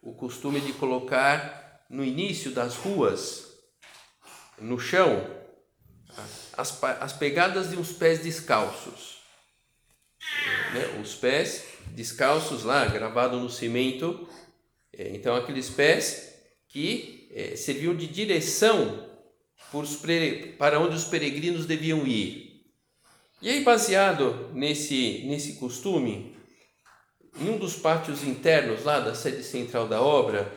o 0.01 0.13
costume 0.13 0.59
de 0.61 0.73
colocar 0.73 1.85
no 1.89 2.03
início 2.03 2.51
das 2.51 2.75
ruas, 2.75 3.52
no 4.59 4.79
chão, 4.79 5.25
as, 6.55 6.83
as 6.83 7.13
pegadas 7.13 7.69
de 7.69 7.77
uns 7.77 7.91
pés 7.91 8.19
descalços. 8.19 9.17
Né? 10.73 10.99
Os 11.01 11.15
pés 11.15 11.65
descalços 11.87 12.63
lá, 12.63 12.85
gravado 12.85 13.39
no 13.39 13.49
cimento. 13.49 14.27
É, 14.91 15.09
então, 15.15 15.35
aqueles 15.35 15.69
pés 15.69 16.33
que 16.67 17.29
é, 17.33 17.55
serviam 17.55 17.95
de 17.95 18.07
direção 18.07 19.09
para 20.57 20.79
onde 20.79 20.95
os 20.95 21.05
peregrinos 21.05 21.65
deviam 21.65 22.05
ir. 22.05 22.63
E 23.41 23.49
aí, 23.49 23.63
baseado 23.63 24.51
nesse, 24.53 25.23
nesse 25.25 25.55
costume, 25.55 26.37
em 27.39 27.49
um 27.49 27.57
dos 27.57 27.75
pátios 27.75 28.23
internos 28.23 28.83
lá 28.83 28.99
da 28.99 29.15
sede 29.15 29.43
central 29.43 29.87
da 29.87 29.99
obra, 29.99 30.51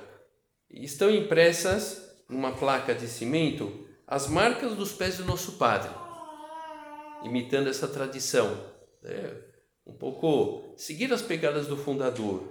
estão 0.70 1.10
impressas 1.10 2.02
numa 2.28 2.52
placa 2.52 2.94
de 2.94 3.08
cimento 3.08 3.85
as 4.06 4.28
marcas 4.28 4.74
dos 4.74 4.92
pés 4.92 5.18
do 5.18 5.24
nosso 5.24 5.52
Padre, 5.52 5.90
imitando 7.24 7.68
essa 7.68 7.88
tradição. 7.88 8.56
Né? 9.02 9.36
Um 9.86 9.92
pouco 9.92 10.74
seguir 10.76 11.12
as 11.12 11.22
pegadas 11.22 11.66
do 11.66 11.76
fundador. 11.76 12.42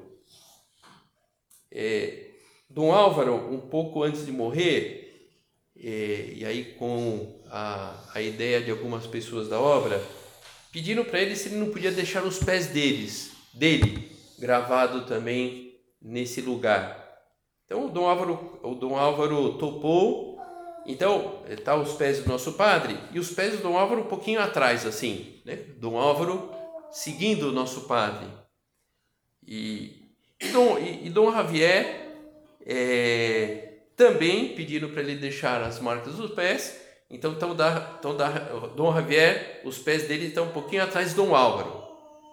É, 1.72 2.32
Dom 2.70 2.92
Álvaro, 2.92 3.36
um 3.54 3.60
pouco 3.60 4.04
antes 4.04 4.26
de 4.26 4.32
morrer, 4.32 5.06
é, 5.78 6.34
e 6.36 6.46
aí 6.46 6.74
com 6.76 7.42
a, 7.50 8.12
a 8.14 8.22
ideia 8.22 8.62
de 8.62 8.72
algumas 8.72 9.06
pessoas 9.06 9.48
da 9.50 9.60
obra, 9.60 10.02
pediram 10.72 11.04
para 11.04 11.22
ele 11.22 11.36
se 11.36 11.50
ele 11.50 11.58
não 11.58 11.70
podia 11.70 11.92
deixar 11.92 12.24
os 12.24 12.40
pés 12.40 12.68
deles, 12.68 13.32
dele, 13.54 14.12
gravado 14.40 15.06
também 15.06 15.80
nesse 16.02 16.42
lugar. 16.42 17.06
Então 17.66 17.86
o 17.86 17.90
Dom 17.90 18.08
Álvaro, 18.08 18.60
o 18.64 18.76
Dom 18.76 18.98
Álvaro 18.98 19.58
topou. 19.58 20.25
Então 20.86 21.44
está 21.50 21.76
os 21.76 21.94
pés 21.94 22.20
do 22.20 22.30
nosso 22.30 22.54
padre 22.54 22.98
e 23.12 23.20
os 23.20 23.32
pés 23.32 23.54
do 23.54 23.64
Dom 23.64 23.78
Álvaro 23.78 24.02
um 24.02 24.08
pouquinho 24.08 24.40
atrás, 24.40 24.86
assim, 24.86 25.42
né? 25.44 25.56
Dom 25.78 25.98
Álvaro 25.98 26.52
seguindo 26.92 27.50
o 27.50 27.52
nosso 27.52 27.82
padre. 27.82 28.28
E, 29.46 30.12
e, 30.40 30.48
Dom, 30.50 30.78
e, 30.78 31.08
e 31.08 31.10
Dom 31.10 31.32
Javier 31.32 32.06
é, 32.66 33.80
também 33.96 34.56
pediram 34.56 34.90
para 34.90 35.02
ele 35.02 35.16
deixar 35.16 35.62
as 35.62 35.80
marcas 35.80 36.16
dos 36.16 36.32
pés. 36.32 36.82
Então, 37.10 37.34
então, 37.34 37.56
da, 37.56 37.96
então 38.00 38.16
da, 38.16 38.30
Dom 38.76 38.94
Javier, 38.94 39.62
os 39.64 39.78
pés 39.78 40.08
dele 40.08 40.28
estão 40.28 40.46
um 40.46 40.52
pouquinho 40.52 40.84
atrás 40.84 41.10
de 41.10 41.16
Dom 41.16 41.36
Álvaro. 41.36 41.84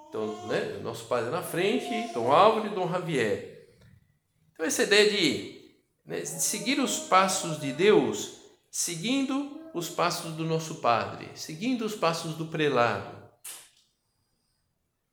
Então, 0.09 0.47
né, 0.47 0.79
nosso 0.83 1.07
padre 1.07 1.31
na 1.31 1.43
frente, 1.43 2.13
Dom 2.13 2.31
Álvaro 2.31 2.67
e 2.67 2.75
Dom 2.75 2.89
Javier. 2.91 3.69
Então, 4.53 4.67
essa 4.67 4.83
ideia 4.83 5.11
de, 5.11 5.61
né, 6.05 6.21
de 6.21 6.29
seguir 6.43 6.81
os 6.81 6.99
passos 6.99 7.61
de 7.61 7.73
Deus, 7.73 8.42
seguindo 8.73 9.61
os 9.75 9.91
passos 9.91 10.33
do 10.33 10.45
nosso 10.45 10.77
padre, 10.77 11.29
seguindo 11.35 11.85
os 11.85 11.95
passos 11.95 12.37
do 12.37 12.47
prelado, 12.47 13.15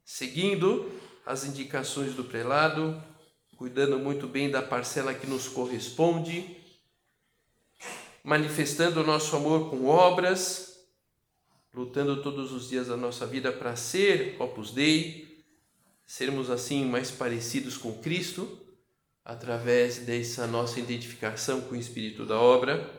seguindo 0.05 0.89
as 1.25 1.43
indicações 1.43 2.13
do 2.13 2.23
prelado, 2.23 3.03
cuidando 3.57 3.99
muito 3.99 4.27
bem 4.27 4.49
da 4.49 4.61
parcela 4.61 5.13
que 5.13 5.27
nos 5.27 5.49
corresponde, 5.49 6.55
manifestando 8.23 9.01
o 9.01 9.05
nosso 9.05 9.35
amor 9.35 9.69
com 9.69 9.87
obras, 9.87 10.79
lutando 11.73 12.23
todos 12.23 12.53
os 12.53 12.69
dias 12.69 12.87
da 12.87 12.95
nossa 12.95 13.27
vida 13.27 13.51
para 13.51 13.75
ser 13.75 14.37
Opus 14.39 14.71
Dei, 14.71 15.43
sermos 16.07 16.49
assim 16.49 16.85
mais 16.85 17.11
parecidos 17.11 17.75
com 17.75 17.99
Cristo, 17.99 18.57
através 19.25 19.97
dessa 19.97 20.47
nossa 20.47 20.79
identificação 20.79 21.59
com 21.59 21.75
o 21.75 21.79
Espírito 21.79 22.25
da 22.25 22.39
obra. 22.39 22.98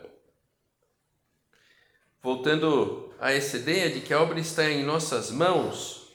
Voltando 2.22 3.14
a 3.18 3.32
essa 3.32 3.56
ideia 3.56 3.90
de 3.90 4.00
que 4.00 4.12
a 4.12 4.20
obra 4.20 4.38
está 4.38 4.70
em 4.70 4.84
nossas 4.84 5.30
mãos, 5.30 6.12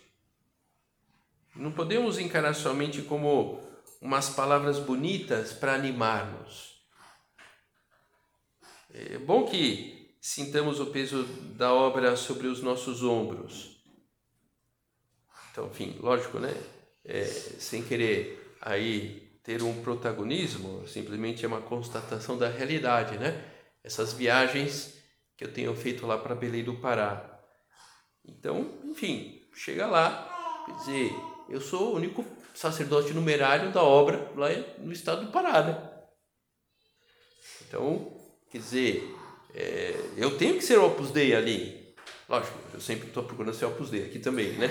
não 1.56 1.72
podemos 1.72 2.20
encarar 2.20 2.54
somente 2.54 3.02
como 3.02 3.60
umas 4.02 4.30
palavras 4.30 4.78
bonitas 4.78 5.54
para 5.54 5.74
animar-nos. 5.74 6.76
É 8.94 9.18
bom 9.18 9.46
que 9.46 10.16
sintamos 10.22 10.80
o 10.80 10.88
peso 10.88 11.24
da 11.56 11.74
obra 11.74 12.16
sobre 12.16 12.48
os 12.48 12.62
nossos 12.62 13.04
ombros. 13.04 13.84
Então, 15.52 15.68
enfim, 15.68 15.98
lógico, 16.00 16.40
né? 16.40 16.54
É, 17.04 17.24
sem 17.26 17.84
querer 17.84 18.56
aí 18.62 19.40
ter 19.44 19.62
um 19.62 19.82
protagonismo, 19.82 20.88
simplesmente 20.88 21.46
é 21.46 21.48
uma 21.48 21.62
constatação 21.62 22.38
da 22.38 22.50
realidade, 22.50 23.18
né? 23.18 23.44
Essas 23.84 24.14
viagens 24.14 24.95
que 25.38 25.44
eu 25.44 25.54
tenho 25.54 25.76
feito 25.76 26.06
lá 26.06 26.18
para 26.18 26.36
Belém 26.36 26.64
do 26.64 26.76
Pará. 26.76 27.40
Então, 28.24 28.80
enfim, 28.84 29.42
chega 29.54 29.86
lá, 29.86 30.64
quer 30.66 30.76
dizer, 30.78 31.12
eu 31.50 31.62
sou 31.62 31.92
o 31.92 31.96
único 31.96 32.26
sacerdote 32.54 33.14
numerário 33.14 33.72
da 33.72 33.84
obra 33.84 34.32
lá 34.36 34.50
no 34.80 34.92
estado 34.92 35.26
do 35.26 35.32
Pará, 35.32 35.62
né? 35.62 35.92
Então, 37.68 38.18
quer 38.50 38.60
dizer, 38.60 39.16
é, 39.54 39.96
eu 40.18 40.38
tenho 40.38 40.56
que 40.56 40.64
ser 40.64 40.78
Opus 40.78 41.12
Dei 41.12 41.36
ali. 41.36 41.96
Lógico, 42.28 42.58
eu 42.74 42.82
sempre 42.82 43.08
estou 43.08 43.24
procurando 43.24 43.54
ser 43.54 43.66
Opus 43.66 43.90
Dei 43.90 44.06
aqui 44.06 44.20
também, 44.20 44.54
né? 44.54 44.70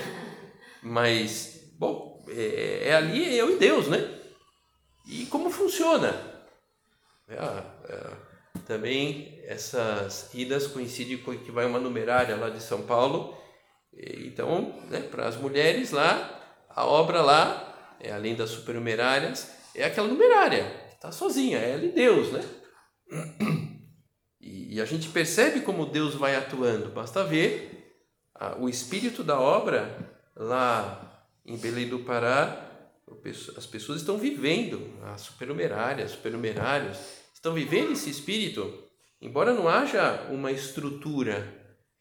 Mas, 0.82 1.70
bom, 1.78 2.24
é, 2.28 2.88
é 2.88 2.94
ali 2.94 3.36
eu 3.36 3.54
e 3.54 3.58
Deus, 3.58 3.88
né? 3.88 4.20
E 5.06 5.26
como 5.26 5.50
funciona? 5.50 6.34
É, 7.28 7.34
é, 7.36 8.16
também 8.66 9.33
essas 9.46 10.32
idas 10.34 10.66
coincidem 10.66 11.18
com 11.18 11.36
que 11.36 11.50
vai 11.50 11.66
uma 11.66 11.78
numerária 11.78 12.36
lá 12.36 12.48
de 12.48 12.62
São 12.62 12.82
Paulo. 12.82 13.36
Então, 13.92 14.74
né, 14.88 15.00
para 15.00 15.28
as 15.28 15.36
mulheres 15.36 15.90
lá, 15.90 16.40
a 16.68 16.84
obra 16.84 17.22
lá, 17.22 17.96
é, 18.00 18.12
além 18.12 18.34
das 18.34 18.50
supernumerárias, 18.50 19.50
é 19.74 19.84
aquela 19.84 20.08
numerária, 20.08 20.72
está 20.92 21.12
sozinha, 21.12 21.58
é 21.58 21.72
ela 21.72 21.84
e 21.84 21.92
Deus, 21.92 22.32
né? 22.32 22.44
E, 24.40 24.80
a 24.80 24.84
gente 24.84 25.08
percebe 25.08 25.60
como 25.60 25.86
Deus 25.86 26.14
vai 26.14 26.36
atuando. 26.36 26.90
Basta 26.90 27.24
ver 27.24 27.96
o 28.58 28.68
espírito 28.68 29.24
da 29.24 29.40
obra 29.40 30.14
lá 30.36 31.26
em 31.46 31.56
Belém 31.56 31.88
do 31.88 32.00
Pará. 32.00 32.70
As 33.56 33.64
pessoas 33.64 34.00
estão 34.00 34.18
vivendo, 34.18 34.98
as 35.04 35.22
supernumerárias, 35.22 36.10
supernumerários, 36.10 36.98
estão 37.32 37.54
vivendo 37.54 37.92
esse 37.92 38.10
espírito. 38.10 38.83
Embora 39.24 39.54
não 39.54 39.66
haja 39.66 40.28
uma 40.30 40.52
estrutura 40.52 41.50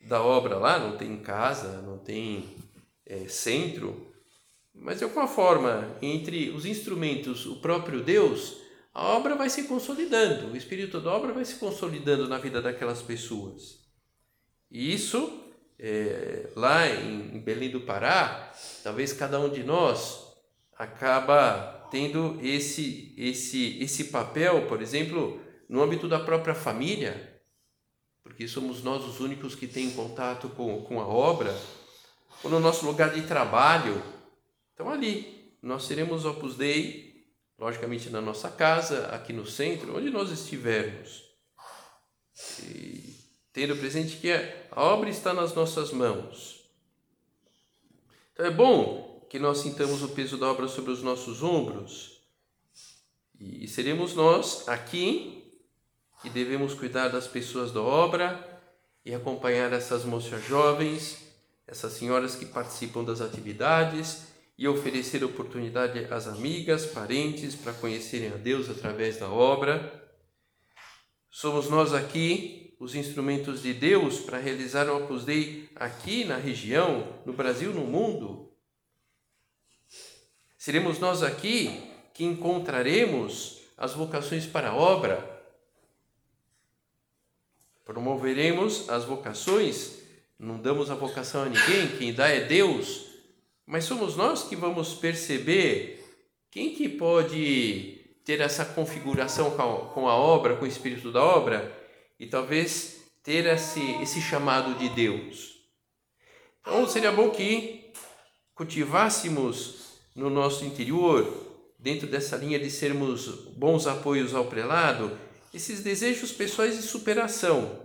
da 0.02 0.22
obra 0.22 0.58
lá, 0.58 0.78
não 0.78 0.98
tem 0.98 1.16
casa, 1.16 1.82
não 1.82 1.98
tem 1.98 2.58
é, 3.06 3.30
centro, 3.30 4.12
mas 4.76 4.98
de 4.98 5.06
alguma 5.06 5.26
forma, 5.26 5.98
entre 6.02 6.50
os 6.50 6.66
instrumentos, 6.66 7.46
o 7.46 7.62
próprio 7.62 8.04
Deus 8.04 8.58
a 8.94 9.08
obra 9.08 9.36
vai 9.36 9.50
se 9.50 9.64
consolidando, 9.64 10.52
o 10.52 10.58
espírito 10.58 11.00
da 11.00 11.14
obra 11.14 11.32
vai 11.32 11.46
se 11.46 11.56
consolidando 11.56 12.28
na 12.28 12.38
vida 12.38 12.62
daquelas 12.62 13.02
pessoas. 13.02 13.80
E 14.70 14.94
isso, 14.94 15.46
é, 15.80 16.50
lá 16.58 16.90
em, 16.90 17.40
Belém 17.40 17.70
do 17.70 17.82
Pará, 17.82 18.54
talvez 18.84 19.14
cada 19.14 19.40
um 19.40 19.50
de 19.50 19.64
nós 19.64 20.28
acaba 20.78 21.88
tendo 21.90 22.38
esse, 22.44 23.16
esse, 23.18 23.82
esse 23.82 24.06
papel, 24.06 24.68
por 24.68 24.82
exemplo, 24.82 25.40
no 25.70 25.82
âmbito 25.82 26.08
da 26.08 26.20
própria 26.20 26.56
família, 26.56 27.42
porque 28.22 28.48
somos 28.48 28.84
nós 28.84 29.04
os 29.04 29.20
únicos 29.20 29.56
que 29.56 29.68
têm 29.68 29.92
contato 29.92 30.50
com, 30.50 30.84
com 30.84 31.00
a 31.00 31.08
obra, 31.08 31.56
ou 32.44 32.50
no 32.50 32.60
nosso 32.60 32.86
lugar 32.86 33.14
de 33.14 33.24
trabalho. 33.28 34.02
Então, 34.74 34.90
ali, 34.90 35.58
nós 35.62 35.84
seremos 35.84 36.26
Opus 36.26 36.56
Dei 36.56 37.14
logicamente 37.58 38.10
na 38.10 38.20
nossa 38.20 38.50
casa, 38.50 39.08
aqui 39.08 39.32
no 39.32 39.46
centro, 39.46 39.98
onde 39.98 40.10
nós 40.10 40.32
estivermos. 40.32 41.24
E 42.62 43.14
tendo 43.54 43.78
presente 43.78 44.18
que 44.18 44.32
a 44.32 44.84
obra 44.84 45.10
está 45.10 45.34
nas 45.34 45.54
nossas 45.54 45.92
mãos. 45.92 46.62
Então 48.34 48.46
é 48.46 48.52
bom 48.52 49.28
que 49.30 49.38
nós 49.38 49.60
sintamos 49.60 50.02
o 50.02 50.10
peso 50.10 50.38
da 50.38 50.48
obra 50.48 50.68
sobre 50.68 50.92
os 50.92 51.04
nossos 51.04 51.44
ombros. 51.44 52.20
E 53.40 53.68
seremos 53.68 54.16
nós 54.16 54.68
aqui 54.68 55.43
que 56.24 56.30
devemos 56.30 56.74
cuidar 56.74 57.10
das 57.10 57.28
pessoas 57.28 57.74
da 57.74 57.82
obra 57.82 58.62
e 59.06 59.14
acompanhar 59.14 59.74
essas 59.74 60.06
moças 60.06 60.42
jovens, 60.48 61.18
essas 61.68 61.92
senhoras 61.92 62.34
que 62.34 62.46
participam 62.46 63.04
das 63.04 63.20
atividades 63.20 64.28
e 64.58 64.66
oferecer 64.66 65.22
oportunidade 65.22 66.06
às 66.06 66.26
amigas, 66.26 66.86
parentes 66.86 67.56
para 67.56 67.74
conhecerem 67.74 68.30
a 68.30 68.38
Deus 68.38 68.70
através 68.70 69.18
da 69.18 69.28
obra. 69.30 70.02
Somos 71.30 71.70
nós 71.70 71.94
aqui 71.94 72.74
os 72.80 72.96
instrumentos 72.96 73.62
de 73.62 73.74
Deus 73.74 74.22
para 74.22 74.38
realizar 74.38 74.88
o 74.88 75.04
Opus 75.04 75.26
Dei 75.26 75.70
aqui 75.76 76.24
na 76.24 76.38
região, 76.38 77.20
no 77.26 77.34
Brasil, 77.34 77.74
no 77.74 77.84
mundo. 77.84 78.50
Seremos 80.58 81.00
nós 81.00 81.22
aqui 81.22 81.84
que 82.14 82.24
encontraremos 82.24 83.62
as 83.78 83.94
vocações 83.94 84.46
para 84.46 84.70
a 84.70 84.76
obra 84.76 85.33
Promoveremos 87.86 88.90
as 88.90 89.04
vocações, 89.06 90.00
não 90.40 90.58
damos 90.58 90.90
a 90.90 90.96
vocação 90.96 91.44
a 91.44 91.46
ninguém, 91.46 91.98
quem 91.98 92.14
dá 92.14 92.28
é 92.28 92.42
Deus, 92.42 93.06
mas 93.66 93.86
somos 93.86 94.16
nós 94.16 94.44
que 94.44 94.56
vamos 94.56 94.94
perceber 94.94 96.04
quem 96.50 96.74
que 96.74 96.88
pode 96.88 98.00
ter 98.24 98.40
essa 98.40 98.64
configuração 98.64 99.52
com 99.52 100.08
a 100.08 100.16
obra, 100.16 100.56
com 100.56 100.66
o 100.66 100.68
espírito 100.68 101.12
da 101.12 101.24
obra, 101.24 101.76
e 102.20 102.26
talvez 102.26 103.04
ter 103.22 103.46
esse, 103.46 103.82
esse 104.02 104.22
chamado 104.22 104.78
de 104.78 104.90
Deus. 104.90 105.54
Então 106.62 106.88
seria 106.88 107.12
bom 107.12 107.30
que 107.30 107.92
cultivássemos 108.56 110.00
no 110.16 110.30
nosso 110.30 110.64
interior, 110.64 111.28
dentro 111.78 112.08
dessa 112.08 112.38
linha 112.38 112.60
de 112.60 112.70
sermos 112.70 113.28
bons 113.58 113.88
apoios 113.88 114.34
ao 114.34 114.46
prelado, 114.46 115.18
esses 115.54 115.82
desejos 115.82 116.32
pessoais 116.32 116.76
de 116.76 116.82
superação. 116.82 117.82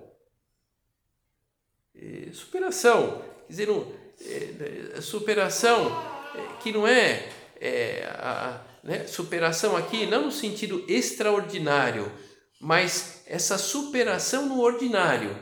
superação, 2.33 3.23
quer 3.47 3.51
dizer, 3.51 3.69
é, 4.21 5.01
superação 5.01 5.89
é, 6.35 6.63
que 6.63 6.73
não 6.73 6.87
é, 6.87 7.29
é 7.61 8.05
a, 8.19 8.65
né, 8.83 9.07
superação 9.07 9.77
aqui 9.77 10.07
não 10.07 10.27
no 10.27 10.33
sentido 10.33 10.85
extraordinário, 10.89 12.11
mas 12.61 13.23
essa 13.27 13.59
superação 13.59 14.47
no 14.47 14.61
ordinário. 14.61 15.37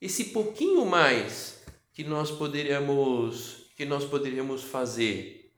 Esse 0.00 0.26
pouquinho 0.26 0.86
mais 0.86 1.58
que 1.92 2.04
nós 2.04 2.30
poderíamos 2.30 3.58
que 3.76 3.84
nós 3.84 4.04
poderíamos 4.04 4.64
fazer. 4.64 5.52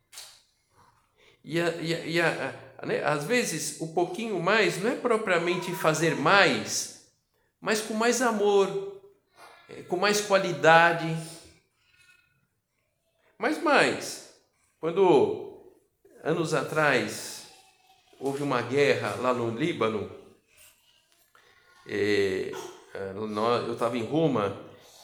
E, 1.42 1.58
a, 1.58 1.70
e, 1.80 1.94
a, 1.94 2.06
e 2.06 2.20
a, 2.20 2.69
né, 2.82 3.04
às 3.04 3.24
vezes 3.24 3.80
o 3.80 3.88
pouquinho 3.88 4.40
mais 4.40 4.82
não 4.82 4.90
é 4.90 4.96
propriamente 4.96 5.72
fazer 5.74 6.14
mais, 6.16 7.10
mas 7.60 7.80
com 7.80 7.94
mais 7.94 8.22
amor, 8.22 9.00
é, 9.68 9.82
com 9.82 9.96
mais 9.96 10.20
qualidade. 10.20 11.16
Mas 13.38 13.62
mais, 13.62 14.34
quando 14.80 15.62
anos 16.22 16.54
atrás 16.54 17.48
houve 18.18 18.42
uma 18.42 18.62
guerra 18.62 19.16
lá 19.16 19.32
no 19.32 19.50
Líbano, 19.50 20.10
é, 21.86 22.52
é 22.94 23.12
eu 23.14 23.72
estava 23.72 23.96
em 23.96 24.04
Roma 24.04 24.56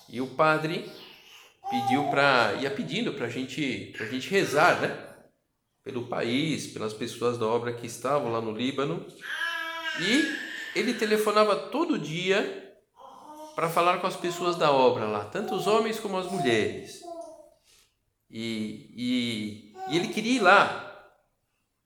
e 0.08 0.20
o 0.20 0.26
padre 0.28 0.90
pediu 1.70 2.08
para 2.10 2.54
ia 2.54 2.70
pedindo 2.70 3.12
para 3.14 3.28
gente 3.28 3.94
a 3.98 4.04
gente 4.04 4.30
rezar, 4.30 4.80
né? 4.80 5.15
Pelo 5.86 6.08
país, 6.08 6.66
pelas 6.66 6.92
pessoas 6.92 7.38
da 7.38 7.46
obra 7.46 7.72
que 7.72 7.86
estavam 7.86 8.32
lá 8.32 8.40
no 8.40 8.50
Líbano. 8.50 9.06
E 10.00 10.78
ele 10.78 10.94
telefonava 10.94 11.54
todo 11.54 11.96
dia 11.96 12.74
para 13.54 13.70
falar 13.70 13.98
com 13.98 14.08
as 14.08 14.16
pessoas 14.16 14.56
da 14.56 14.72
obra 14.72 15.06
lá, 15.06 15.24
tanto 15.26 15.54
os 15.54 15.68
homens 15.68 16.00
como 16.00 16.18
as 16.18 16.28
mulheres. 16.28 17.00
E, 18.28 18.90
e, 18.96 19.74
e 19.92 19.96
ele 19.96 20.08
queria 20.08 20.32
ir 20.32 20.40
lá. 20.40 20.82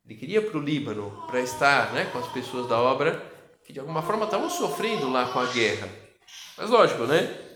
Ele 0.07 0.19
queria 0.19 0.41
para 0.41 0.57
o 0.57 0.63
Líbano 0.63 1.27
para 1.27 1.41
estar 1.43 1.93
né, 1.93 2.07
com 2.07 2.19
as 2.19 2.33
pessoas 2.33 2.67
da 2.67 2.81
obra 2.81 3.23
que 3.67 3.73
de 3.73 3.81
alguma 3.81 4.01
forma 4.01 4.25
estavam 4.25 4.49
sofrendo 4.49 5.11
lá 5.11 5.31
com 5.31 5.41
a 5.41 5.47
guerra. 5.53 5.89
Mas 6.57 6.71
lógico, 6.71 7.05
né? 7.05 7.51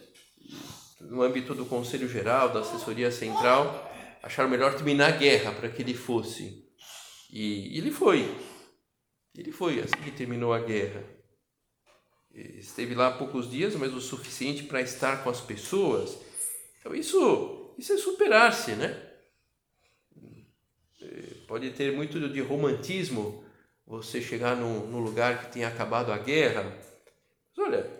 no 1.11 1.23
âmbito 1.23 1.55
do 1.55 1.65
Conselho 1.65 2.09
Geral, 2.09 2.51
da 2.51 2.61
Assessoria 2.61 3.11
Central, 3.11 3.93
acharam 4.25 4.49
melhor 4.49 4.75
terminar 4.75 5.13
a 5.13 5.17
guerra 5.17 5.53
para 5.53 5.69
que 5.69 5.83
ele 5.83 5.95
fosse. 5.95 6.67
E 7.31 7.77
ele 7.77 7.91
foi. 7.91 8.35
Ele 9.37 9.53
foi 9.53 9.81
assim 9.81 9.97
que 10.03 10.11
terminou 10.11 10.53
a 10.53 10.61
guerra. 10.61 11.05
Esteve 12.33 12.95
lá 12.95 13.11
poucos 13.11 13.51
dias, 13.51 13.77
mas 13.77 13.93
o 13.93 14.01
suficiente 14.01 14.65
para 14.65 14.81
estar 14.81 15.23
com 15.23 15.31
as 15.31 15.41
pessoas. 15.41 16.19
Então 16.81 16.95
isso, 16.95 17.75
isso 17.79 17.93
é 17.93 17.99
superar-se, 17.99 18.73
né? 18.73 19.11
Pode 21.47 21.71
ter 21.73 21.93
muito 21.93 22.19
de 22.29 22.41
romantismo 22.41 23.45
você 23.87 24.23
chegar 24.23 24.57
num, 24.57 24.87
num 24.87 25.01
lugar 25.01 25.45
que 25.45 25.53
tenha 25.53 25.69
acabado 25.69 26.11
a 26.11 26.19
guerra. 26.19 26.63
Mas 26.65 27.67
olha, 27.67 27.91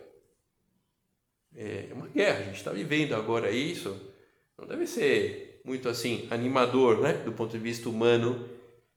é 1.55 1.91
uma 1.93 2.09
guerra, 2.09 2.39
a 2.39 2.45
gente 2.45 2.57
está 2.57 2.73
vivendo 2.73 3.15
agora 3.15 3.51
isso, 3.51 4.13
não 4.57 4.67
deve 4.67 4.87
ser 4.87 5.44
muito 5.65 5.89
assim 5.89 6.29
animador, 6.31 7.01
né, 7.01 7.15
do 7.15 7.33
ponto 7.33 7.53
de 7.53 7.59
vista 7.59 7.89
humano, 7.89 8.47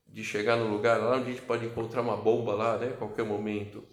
de 0.05 0.23
chegar 0.23 0.57
no 0.57 0.67
lugar 0.67 0.99
lá 0.99 1.15
onde 1.15 1.29
a 1.29 1.33
gente 1.33 1.43
pode 1.43 1.65
encontrar 1.65 2.01
uma 2.01 2.17
bomba 2.17 2.53
lá, 2.53 2.77
né, 2.77 2.89
a 2.89 2.97
qualquer 2.97 3.23
momento. 3.23 3.83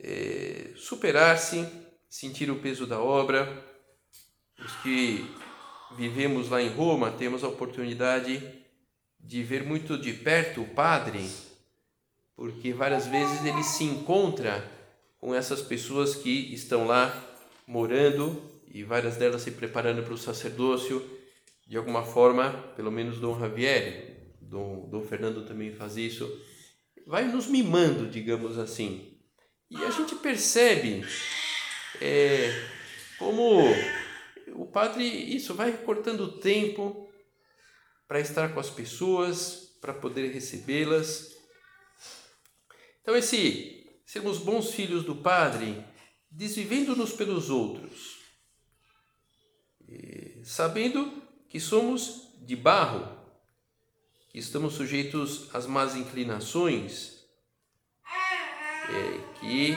É, 0.00 0.72
Superar-se, 0.74 1.66
sentir 2.10 2.50
o 2.50 2.56
peso 2.56 2.86
da 2.86 3.00
obra. 3.00 3.64
Os 4.58 4.72
que 4.76 5.24
vivemos 5.96 6.48
lá 6.48 6.60
em 6.60 6.68
Roma 6.68 7.10
temos 7.12 7.44
a 7.44 7.48
oportunidade 7.48 8.42
de 9.20 9.42
ver 9.42 9.64
muito 9.64 9.96
de 9.96 10.12
perto 10.12 10.62
o 10.62 10.68
padre, 10.68 11.30
porque 12.36 12.72
várias 12.72 13.06
vezes 13.06 13.44
ele 13.44 13.62
se 13.62 13.84
encontra 13.84 14.70
com 15.18 15.34
essas 15.34 15.62
pessoas 15.62 16.14
que 16.14 16.52
estão 16.52 16.86
lá 16.86 17.12
morando 17.66 18.53
e 18.74 18.82
várias 18.82 19.16
delas 19.16 19.42
se 19.42 19.52
preparando 19.52 20.02
para 20.02 20.12
o 20.12 20.18
sacerdócio. 20.18 21.02
De 21.66 21.78
alguma 21.78 22.02
forma, 22.04 22.52
pelo 22.76 22.90
menos 22.90 23.20
Dom 23.20 23.38
Javier, 23.38 24.34
Dom, 24.42 24.90
Dom 24.90 25.02
Fernando 25.02 25.46
também 25.46 25.72
faz 25.72 25.96
isso, 25.96 26.28
vai 27.06 27.24
nos 27.24 27.46
mimando, 27.46 28.06
digamos 28.06 28.58
assim. 28.58 29.16
E 29.70 29.76
a 29.76 29.90
gente 29.90 30.16
percebe 30.16 31.02
é, 32.02 32.50
como 33.18 33.62
o 34.54 34.66
padre, 34.66 35.04
isso, 35.04 35.54
vai 35.54 35.72
cortando 35.72 36.38
tempo 36.38 37.08
para 38.06 38.20
estar 38.20 38.52
com 38.52 38.60
as 38.60 38.68
pessoas, 38.68 39.78
para 39.80 39.94
poder 39.94 40.32
recebê-las. 40.32 41.32
Então, 43.00 43.16
esse 43.16 43.86
sermos 44.04 44.38
bons 44.38 44.72
filhos 44.72 45.04
do 45.04 45.16
Padre, 45.16 45.82
desvivendo-nos 46.30 47.12
pelos 47.12 47.48
outros, 47.48 48.13
sabendo 50.44 51.22
que 51.48 51.58
somos 51.58 52.28
de 52.42 52.54
barro, 52.54 53.08
que 54.28 54.38
estamos 54.38 54.74
sujeitos 54.74 55.48
às 55.54 55.66
más 55.66 55.96
inclinações, 55.96 57.24
é, 58.88 59.38
que 59.40 59.72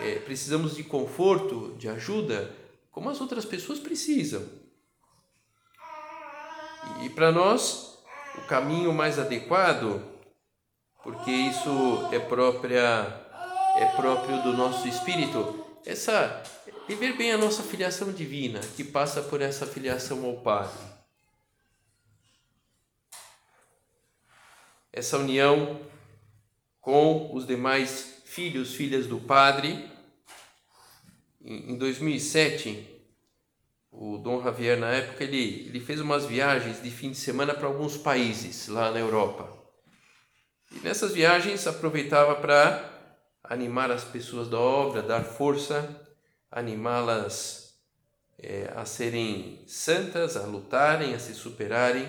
é, 0.00 0.18
precisamos 0.20 0.76
de 0.76 0.84
conforto, 0.84 1.74
de 1.76 1.88
ajuda, 1.88 2.54
como 2.90 3.10
as 3.10 3.20
outras 3.20 3.44
pessoas 3.44 3.78
precisam. 3.78 4.46
E 7.02 7.10
para 7.10 7.32
nós, 7.32 7.98
o 8.36 8.42
caminho 8.42 8.92
mais 8.92 9.18
adequado, 9.18 10.02
porque 11.02 11.30
isso 11.30 12.08
é 12.12 12.18
própria 12.18 13.20
é 13.76 13.86
próprio 13.96 14.42
do 14.42 14.52
nosso 14.52 14.86
espírito, 14.86 15.64
essa 15.84 16.42
viver 16.88 17.16
bem 17.16 17.32
a 17.32 17.38
nossa 17.38 17.62
filiação 17.62 18.12
divina, 18.12 18.60
que 18.76 18.84
passa 18.84 19.22
por 19.22 19.40
essa 19.40 19.66
filiação 19.66 20.24
ao 20.24 20.36
Padre. 20.38 20.82
Essa 24.92 25.18
união 25.18 25.80
com 26.80 27.34
os 27.34 27.46
demais 27.46 28.22
filhos, 28.24 28.74
filhas 28.74 29.06
do 29.06 29.20
Padre. 29.20 29.90
Em 31.40 31.76
2007, 31.78 32.88
o 33.90 34.18
Dom 34.18 34.42
Javier, 34.42 34.78
na 34.78 34.90
época, 34.90 35.24
ele, 35.24 35.66
ele 35.68 35.80
fez 35.80 36.00
umas 36.00 36.26
viagens 36.26 36.82
de 36.82 36.90
fim 36.90 37.12
de 37.12 37.18
semana 37.18 37.54
para 37.54 37.66
alguns 37.66 37.96
países 37.96 38.68
lá 38.68 38.90
na 38.90 38.98
Europa. 38.98 39.48
E 40.70 40.78
nessas 40.80 41.12
viagens 41.12 41.66
aproveitava 41.66 42.34
para 42.34 42.90
animar 43.44 43.90
as 43.90 44.04
pessoas 44.04 44.48
da 44.48 44.58
obra, 44.58 45.02
dar 45.02 45.22
força, 45.22 46.01
animá-las 46.52 47.74
é, 48.38 48.70
a 48.76 48.84
serem 48.84 49.64
santas, 49.66 50.36
a 50.36 50.44
lutarem, 50.44 51.14
a 51.14 51.18
se 51.18 51.34
superarem. 51.34 52.08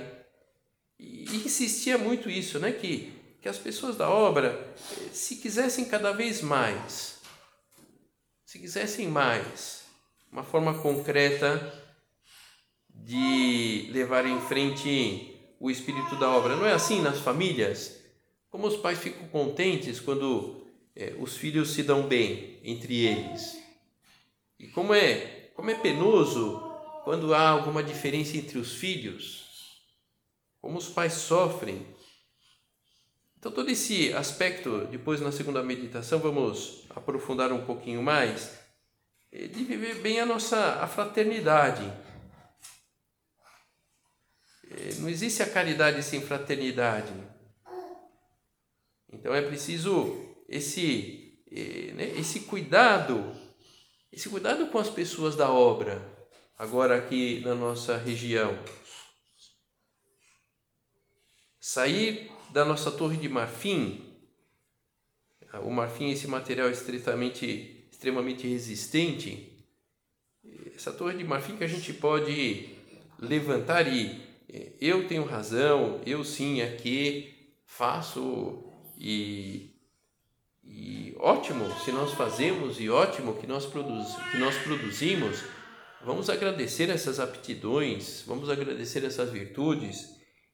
E, 1.00 1.24
insistia 1.38 1.98
muito 1.98 2.30
isso, 2.30 2.60
né? 2.60 2.72
Que, 2.72 3.14
que 3.42 3.48
as 3.48 3.58
pessoas 3.58 3.96
da 3.96 4.10
obra, 4.10 4.76
se 5.14 5.38
quisessem 5.38 5.86
cada 5.86 6.12
vez 6.12 6.42
mais, 6.42 7.20
se 8.46 8.60
quisessem 8.60 9.08
mais, 9.08 9.84
uma 10.32 10.44
forma 10.44 10.74
concreta 10.80 11.82
de 12.90 13.90
levar 13.92 14.26
em 14.26 14.40
frente 14.42 15.40
o 15.60 15.72
espírito 15.72 16.18
da 16.18 16.30
obra. 16.30 16.56
Não 16.56 16.66
é 16.66 16.74
assim 16.74 17.02
nas 17.02 17.20
famílias? 17.20 18.00
Como 18.50 18.68
os 18.68 18.78
pais 18.78 19.00
ficam 19.00 19.28
contentes 19.30 20.00
quando 20.00 20.68
é, 20.96 21.16
os 21.18 21.36
filhos 21.36 21.72
se 21.72 21.84
dão 21.84 22.08
bem 22.08 22.60
entre 22.64 23.06
eles. 23.06 23.63
E 24.60 24.68
como 24.68 24.94
é, 24.94 25.52
como 25.56 25.70
é 25.70 25.76
penoso 25.76 26.72
quando 27.04 27.34
há 27.34 27.50
alguma 27.50 27.84
diferença 27.84 28.38
entre 28.38 28.58
os 28.58 28.74
filhos, 28.76 29.44
como 30.62 30.78
os 30.78 30.88
pais 30.88 31.14
sofrem. 31.14 31.86
Então, 33.38 33.52
todo 33.52 33.70
esse 33.70 34.14
aspecto, 34.14 34.88
depois 34.88 35.20
na 35.20 35.32
segunda 35.32 35.62
meditação, 35.62 36.20
vamos 36.20 36.86
aprofundar 36.90 37.52
um 37.52 37.66
pouquinho 37.66 38.02
mais, 38.02 38.58
é 39.32 39.48
de 39.48 39.64
viver 39.66 39.96
bem 39.96 40.20
a 40.22 40.26
nossa 40.26 40.82
a 40.82 40.88
fraternidade. 40.88 41.84
É, 44.72 44.94
não 45.00 45.10
existe 45.10 45.44
a 45.44 45.50
caridade 45.50 46.02
sem 46.02 46.22
fraternidade. 46.22 47.14
Então 49.12 49.34
é 49.34 49.42
preciso 49.42 50.36
esse, 50.48 51.44
é, 51.52 51.92
né, 51.94 52.14
esse 52.18 52.42
cuidado, 52.42 53.36
esse 54.14 54.30
cuidado 54.30 54.68
com 54.68 54.78
as 54.78 54.92
pessoas 54.92 55.36
da 55.36 55.52
obra, 55.52 56.00
agora 56.56 56.96
aqui 56.96 57.42
na 57.44 57.56
nossa 57.56 57.98
região. 57.98 58.56
Sair 61.60 62.32
da 62.52 62.64
nossa 62.64 62.92
torre 62.92 63.18
de 63.18 63.28
marfim, 63.28 64.16
o 65.64 65.72
marfim 65.72 66.12
esse 66.12 66.28
material 66.28 66.70
extremamente, 66.70 67.88
extremamente 67.92 68.48
resistente, 68.48 69.66
essa 70.76 70.92
torre 70.92 71.18
de 71.18 71.24
marfim 71.24 71.58
que 71.58 71.64
a 71.64 71.68
gente 71.68 71.92
pode 71.92 72.70
levantar 73.18 73.88
e 73.88 74.22
eu 74.80 75.08
tenho 75.08 75.26
razão, 75.26 76.00
eu 76.06 76.24
sim 76.24 76.62
aqui 76.62 77.56
faço 77.66 78.64
e 78.96 79.73
ótimo 81.24 81.66
se 81.80 81.92
nós 81.92 82.14
fazemos 82.14 82.80
e 82.80 82.90
ótimo 82.90 83.36
que 83.36 83.48
nós, 83.48 83.66
produz, 83.66 84.16
que 84.32 84.38
nós 84.38 84.58
produzimos, 84.58 85.44
vamos 86.04 86.30
agradecer 86.30 86.90
essas 86.90 87.20
aptidões, 87.20 88.24
vamos 88.28 88.50
agradecer 88.50 89.04
essas 89.06 89.32
virtudes 89.32 90.10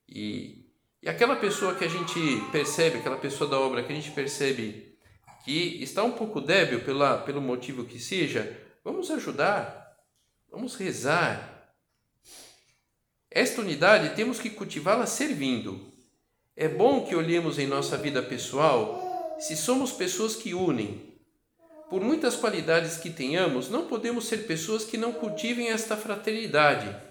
e 0.08 0.70
e 1.02 1.08
aquela 1.08 1.38
pessoa 1.38 1.76
que 1.76 1.86
a 1.86 1.88
gente 1.88 2.20
percebe, 2.52 2.98
aquela 2.98 3.18
pessoa 3.18 3.50
da 3.50 3.58
obra 3.58 3.84
que 3.84 3.92
a 3.92 3.96
gente 3.96 4.12
percebe 4.12 4.98
que 5.46 5.82
está 5.82 6.04
um 6.04 6.12
pouco 6.12 6.42
débil 6.42 6.82
pela, 6.84 7.18
pelo 7.20 7.42
motivo 7.42 7.86
que 7.86 7.98
seja, 7.98 8.60
vamos 8.84 9.10
ajudar, 9.10 9.96
vamos 10.52 10.76
rezar. 10.76 11.74
Esta 13.32 13.62
unidade 13.62 14.14
temos 14.14 14.40
que 14.40 14.50
cultivá-la 14.50 15.06
servindo. 15.06 15.90
É 16.54 16.68
bom 16.68 17.06
que 17.06 17.16
olhemos 17.16 17.58
em 17.58 17.66
nossa 17.66 17.98
vida 17.98 18.22
pessoal 18.22 19.09
se 19.40 19.56
somos 19.56 19.92
pessoas 19.92 20.36
que 20.36 20.54
unem. 20.54 21.18
Por 21.90 22.02
muitas 22.02 22.36
qualidades 22.36 22.98
que 22.98 23.10
tenhamos, 23.10 23.70
não 23.70 23.88
podemos 23.88 24.26
ser 24.26 24.46
pessoas 24.46 24.84
que 24.84 24.98
não 24.98 25.12
cultivem 25.12 25.70
esta 25.70 25.98
fraternidade 25.98 27.10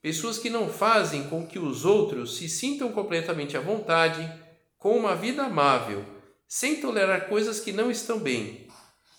Pessoas 0.00 0.38
que 0.38 0.48
não 0.48 0.68
fazem 0.68 1.24
com 1.24 1.44
que 1.44 1.58
os 1.58 1.84
outros 1.84 2.36
se 2.36 2.48
sintam 2.48 2.92
completamente 2.92 3.56
à 3.56 3.60
vontade, 3.60 4.30
com 4.78 4.96
uma 4.96 5.16
vida 5.16 5.42
amável, 5.42 6.04
sem 6.46 6.80
tolerar 6.80 7.28
coisas 7.28 7.58
que 7.58 7.72
não 7.72 7.90
estão 7.90 8.20
bem. 8.20 8.68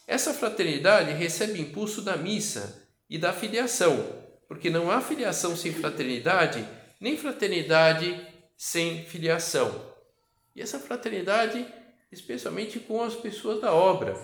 Essa 0.08 0.34
fraternidade 0.34 1.12
recebe 1.12 1.60
impulso 1.60 2.02
da 2.02 2.16
missa 2.16 2.88
e 3.10 3.18
da 3.18 3.34
filiação, 3.34 4.04
porque 4.48 4.70
não 4.70 4.90
há 4.90 5.02
filiação 5.02 5.56
sem 5.56 5.74
fraternidade, 5.74 6.66
nem 7.00 7.18
fraternidade 7.18 8.26
sem 8.56 9.04
filiação. 9.04 9.94
E 10.56 10.62
essa 10.62 10.80
fraternidade, 10.80 11.68
especialmente 12.12 12.80
com 12.80 13.04
as 13.04 13.16
pessoas 13.16 13.62
da 13.62 13.74
obra, 13.74 14.18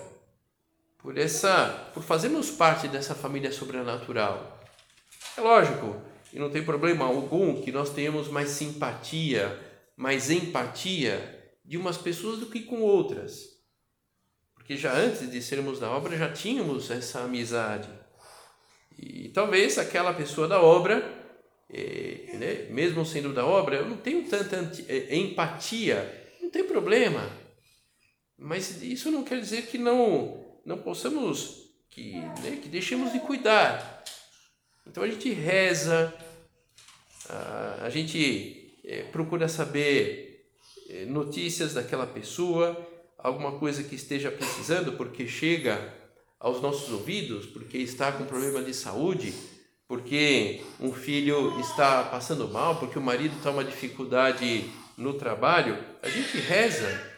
por 0.98 1.16
essa, 1.16 1.90
por 1.94 2.02
fazermos 2.02 2.50
parte 2.50 2.88
dessa 2.88 3.14
família 3.14 3.52
sobrenatural. 3.52 4.60
É 5.36 5.40
lógico, 5.40 6.00
e 6.32 6.38
não 6.38 6.50
tem 6.50 6.64
problema 6.64 7.04
algum 7.04 7.62
que 7.62 7.70
nós 7.70 7.90
tenhamos 7.90 8.28
mais 8.28 8.50
simpatia, 8.50 9.58
mais 9.96 10.30
empatia 10.30 11.52
de 11.64 11.76
umas 11.76 11.96
pessoas 11.96 12.38
do 12.38 12.46
que 12.46 12.60
com 12.60 12.82
outras. 12.82 13.56
Porque 14.54 14.76
já 14.76 14.92
antes 14.92 15.30
de 15.30 15.40
sermos 15.40 15.78
da 15.78 15.90
obra 15.90 16.16
já 16.16 16.32
tínhamos 16.32 16.90
essa 16.90 17.20
amizade. 17.20 17.88
E 18.98 19.28
talvez 19.28 19.78
aquela 19.78 20.12
pessoa 20.12 20.48
da 20.48 20.60
obra, 20.60 21.08
é, 21.70 22.30
né, 22.34 22.66
mesmo 22.70 23.04
sendo 23.04 23.32
da 23.32 23.46
obra, 23.46 23.76
eu 23.76 23.88
não 23.88 23.96
tenho 23.96 24.28
tanta 24.28 24.56
é, 24.88 25.16
empatia, 25.16 26.32
não 26.40 26.50
tem 26.50 26.64
problema. 26.64 27.30
Mas 28.38 28.82
isso 28.82 29.10
não 29.10 29.24
quer 29.24 29.40
dizer 29.40 29.66
que 29.66 29.78
não, 29.78 30.44
não 30.64 30.78
possamos, 30.78 31.70
que, 31.88 32.12
né, 32.42 32.58
que 32.62 32.68
deixemos 32.68 33.12
de 33.12 33.20
cuidar. 33.20 34.04
Então 34.86 35.02
a 35.02 35.08
gente 35.08 35.30
reza, 35.32 36.14
a 37.80 37.90
gente 37.90 38.78
é, 38.84 39.02
procura 39.04 39.48
saber 39.48 40.46
é, 40.88 41.04
notícias 41.06 41.74
daquela 41.74 42.06
pessoa, 42.06 42.76
alguma 43.18 43.58
coisa 43.58 43.82
que 43.82 43.96
esteja 43.96 44.30
precisando, 44.30 44.92
porque 44.92 45.26
chega 45.26 45.92
aos 46.38 46.60
nossos 46.60 46.92
ouvidos, 46.92 47.46
porque 47.46 47.78
está 47.78 48.12
com 48.12 48.24
problema 48.24 48.62
de 48.62 48.72
saúde, 48.72 49.34
porque 49.88 50.62
um 50.78 50.92
filho 50.92 51.58
está 51.60 52.04
passando 52.04 52.48
mal, 52.48 52.78
porque 52.78 52.98
o 52.98 53.02
marido 53.02 53.36
está 53.36 53.50
uma 53.50 53.64
dificuldade 53.64 54.70
no 54.96 55.14
trabalho, 55.14 55.76
a 56.02 56.08
gente 56.08 56.38
reza. 56.38 57.15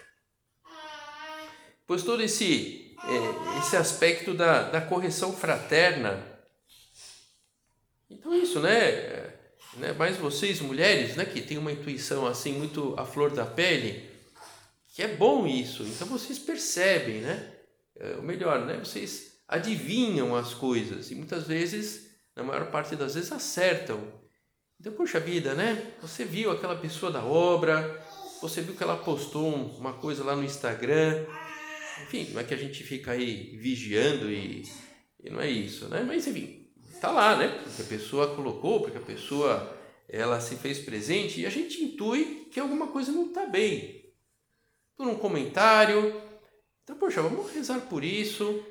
Pois 1.88 2.03
todo 2.03 2.22
esse, 2.22 2.94
é, 3.03 3.59
esse 3.61 3.74
aspecto 3.74 4.35
da, 4.35 4.64
da 4.64 4.79
correção 4.79 5.33
fraterna. 5.33 6.22
Então, 8.11 8.35
isso, 8.35 8.61
né? 8.61 9.33
né? 9.79 9.94
Mas 9.96 10.18
vocês, 10.18 10.61
mulheres, 10.61 11.16
né, 11.16 11.24
que 11.24 11.40
têm 11.40 11.57
uma 11.57 11.72
intuição 11.72 12.27
assim 12.27 12.53
muito 12.53 12.94
à 12.98 13.07
flor 13.07 13.31
da 13.31 13.46
pele, 13.46 14.07
que 14.94 15.03
é 15.03 15.09
bom 15.09 15.46
isso. 15.46 15.83
Então 15.85 16.07
vocês 16.07 16.38
percebem, 16.38 17.22
né? 17.22 17.55
É, 17.96 18.16
o 18.16 18.22
melhor, 18.22 18.66
né? 18.66 18.77
Vocês 18.77 19.38
adivinham 19.48 20.37
as 20.37 20.53
coisas 20.53 21.11
e 21.11 21.14
muitas 21.14 21.46
vezes, 21.46 22.11
na 22.37 22.42
maior 22.42 22.70
parte 22.70 22.96
das 22.96 23.14
vezes, 23.14 23.33
acertam. 23.33 24.12
Então, 24.79 24.92
poxa 24.92 25.18
vida, 25.18 25.55
né? 25.55 25.90
Você 26.03 26.27
viu 26.27 26.51
aquela 26.51 26.77
pessoa 26.77 27.11
da 27.11 27.24
obra, 27.24 27.98
você 28.42 28.61
viu 28.61 28.77
que 28.77 28.83
ela 28.83 28.98
postou 28.98 29.55
uma 29.79 29.94
coisa 29.94 30.22
lá 30.22 30.37
no 30.37 30.44
Instagram. 30.44 31.24
Enfim, 32.05 32.31
não 32.33 32.41
é 32.41 32.45
que 32.45 32.55
a 32.55 32.59
gente 32.59 32.83
fica 32.83 33.13
aí 33.13 33.57
vigiando 33.57 34.31
e, 34.31 34.63
e 35.23 35.31
não 35.31 35.41
é 35.41 35.51
isso, 35.51 35.89
né? 35.89 36.03
Mas 36.07 36.27
enfim, 36.27 36.59
Está 36.99 37.13
lá, 37.13 37.37
né? 37.37 37.47
Porque 37.63 37.83
a 37.83 37.85
pessoa 37.85 38.35
colocou, 38.35 38.81
porque 38.81 38.99
a 38.99 39.01
pessoa 39.01 39.73
ela 40.09 40.41
se 40.41 40.57
fez 40.57 40.81
presente 40.81 41.41
e 41.41 41.47
a 41.47 41.51
gente 41.51 41.81
intui 41.81 42.49
que 42.51 42.59
alguma 42.59 42.89
coisa 42.89 43.13
não 43.13 43.27
está 43.27 43.47
bem. 43.47 44.13
Por 44.97 45.07
um 45.07 45.15
comentário. 45.15 46.21
Então, 46.83 46.97
poxa, 46.97 47.23
vamos 47.23 47.53
rezar 47.53 47.83
por 47.83 48.03
isso. 48.03 48.65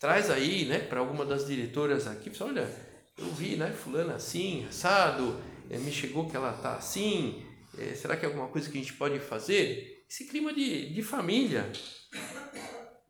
Traz 0.00 0.28
aí, 0.28 0.64
né, 0.64 0.80
para 0.80 0.98
alguma 0.98 1.24
das 1.24 1.46
diretoras 1.46 2.08
aqui, 2.08 2.32
olha, 2.40 2.68
eu 3.16 3.26
vi, 3.26 3.54
né, 3.54 3.70
fulana 3.70 4.16
assim, 4.16 4.66
assado, 4.68 5.40
é, 5.70 5.78
me 5.78 5.92
chegou 5.92 6.28
que 6.28 6.36
ela 6.36 6.52
tá 6.54 6.74
assim, 6.74 7.44
é, 7.78 7.94
será 7.94 8.16
que 8.16 8.24
é 8.24 8.28
alguma 8.28 8.48
coisa 8.48 8.68
que 8.68 8.76
a 8.76 8.80
gente 8.80 8.94
pode 8.94 9.20
fazer? 9.20 10.04
Esse 10.10 10.24
clima 10.24 10.52
de, 10.52 10.92
de 10.92 11.00
família, 11.00 11.70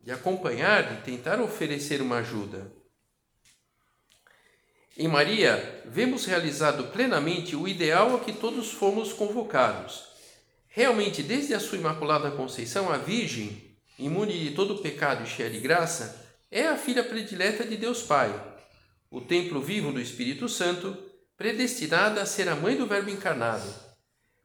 de 0.09 0.12
acompanhar, 0.14 0.85
de 0.85 1.03
tentar 1.03 1.38
oferecer 1.38 2.01
uma 2.01 2.21
ajuda. 2.21 2.73
Em 4.97 5.07
Maria, 5.07 5.83
vemos 5.85 6.25
realizado 6.25 6.85
plenamente 6.85 7.55
o 7.55 7.68
ideal 7.68 8.16
a 8.16 8.21
que 8.21 8.33
todos 8.33 8.73
fomos 8.73 9.12
convocados. 9.12 10.07
Realmente, 10.66 11.23
desde 11.23 11.53
a 11.53 11.61
sua 11.61 11.77
Imaculada 11.77 12.31
Conceição, 12.31 12.90
a 12.90 12.97
Virgem, 12.97 13.77
imune 13.99 14.33
de 14.33 14.53
todo 14.53 14.79
pecado 14.79 15.25
e 15.25 15.27
cheia 15.27 15.51
de 15.51 15.61
graça, 15.61 16.27
é 16.51 16.66
a 16.66 16.79
filha 16.79 17.05
predileta 17.05 17.62
de 17.62 17.77
Deus 17.77 18.01
Pai, 18.01 18.33
o 19.11 19.21
templo 19.21 19.61
vivo 19.61 19.92
do 19.92 20.01
Espírito 20.01 20.49
Santo, 20.49 20.97
predestinada 21.37 22.23
a 22.23 22.27
ser 22.27 22.49
a 22.49 22.57
mãe 22.57 22.79
do 22.79 22.87
Verbo 22.87 23.11
encarnado. 23.11 23.68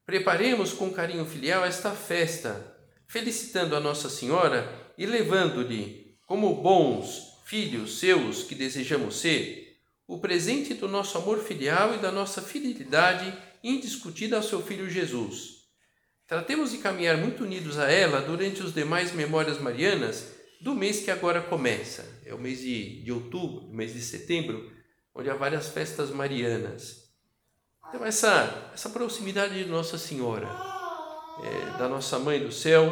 Preparemos 0.05 0.73
com 0.73 0.91
carinho 0.91 1.25
filial 1.25 1.63
esta 1.63 1.91
festa, 1.91 2.75
felicitando 3.07 3.77
a 3.77 3.79
Nossa 3.79 4.09
Senhora 4.09 4.82
e 4.97 5.05
levando-lhe, 5.05 6.17
como 6.25 6.55
bons 6.55 7.33
filhos 7.45 7.99
seus 7.99 8.43
que 8.43 8.55
desejamos 8.55 9.17
ser, 9.17 9.77
o 10.07 10.19
presente 10.19 10.73
do 10.73 10.87
nosso 10.87 11.17
amor 11.17 11.39
filial 11.39 11.95
e 11.95 11.97
da 11.97 12.11
nossa 12.11 12.41
fidelidade 12.41 13.33
indiscutida 13.63 14.35
ao 14.35 14.43
seu 14.43 14.61
Filho 14.61 14.89
Jesus. 14.89 15.63
Tratemos 16.27 16.71
de 16.71 16.77
caminhar 16.79 17.17
muito 17.17 17.43
unidos 17.43 17.77
a 17.77 17.91
ela 17.91 18.21
durante 18.21 18.61
os 18.61 18.73
demais 18.73 19.11
memórias 19.13 19.59
marianas 19.59 20.33
do 20.61 20.73
mês 20.73 21.01
que 21.01 21.11
agora 21.11 21.41
começa. 21.41 22.21
É 22.25 22.33
o 22.33 22.39
mês 22.39 22.59
de, 22.59 23.03
de 23.03 23.11
outubro, 23.11 23.67
mês 23.69 23.93
de 23.93 24.01
setembro, 24.01 24.71
onde 25.13 25.29
há 25.29 25.35
várias 25.35 25.67
festas 25.67 26.09
marianas. 26.09 27.03
Então, 27.89 28.05
essa, 28.05 28.71
essa 28.73 28.89
proximidade 28.89 29.61
de 29.61 29.69
Nossa 29.69 29.97
Senhora, 29.97 30.47
é, 31.43 31.77
da 31.77 31.87
nossa 31.87 32.17
Mãe 32.17 32.39
do 32.39 32.51
Céu, 32.51 32.91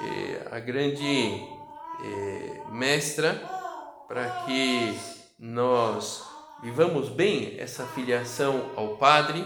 é, 0.00 0.48
a 0.50 0.58
grande 0.58 1.04
é, 1.04 2.62
mestra, 2.70 3.34
para 4.08 4.44
que 4.44 4.98
nós 5.38 6.24
vivamos 6.62 7.08
bem 7.08 7.58
essa 7.58 7.86
filiação 7.86 8.70
ao 8.76 8.96
Padre 8.96 9.44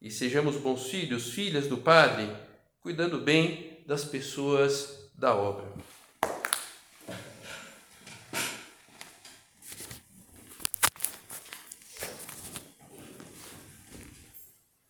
e 0.00 0.10
sejamos 0.10 0.56
bons 0.56 0.88
filhos, 0.88 1.30
filhas 1.30 1.66
do 1.66 1.78
Padre, 1.78 2.30
cuidando 2.80 3.18
bem 3.18 3.82
das 3.86 4.04
pessoas 4.04 5.10
da 5.14 5.34
obra. 5.34 5.72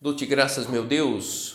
Dou-te 0.01 0.25
graças, 0.25 0.67
meu 0.67 0.85
Deus, 0.85 1.54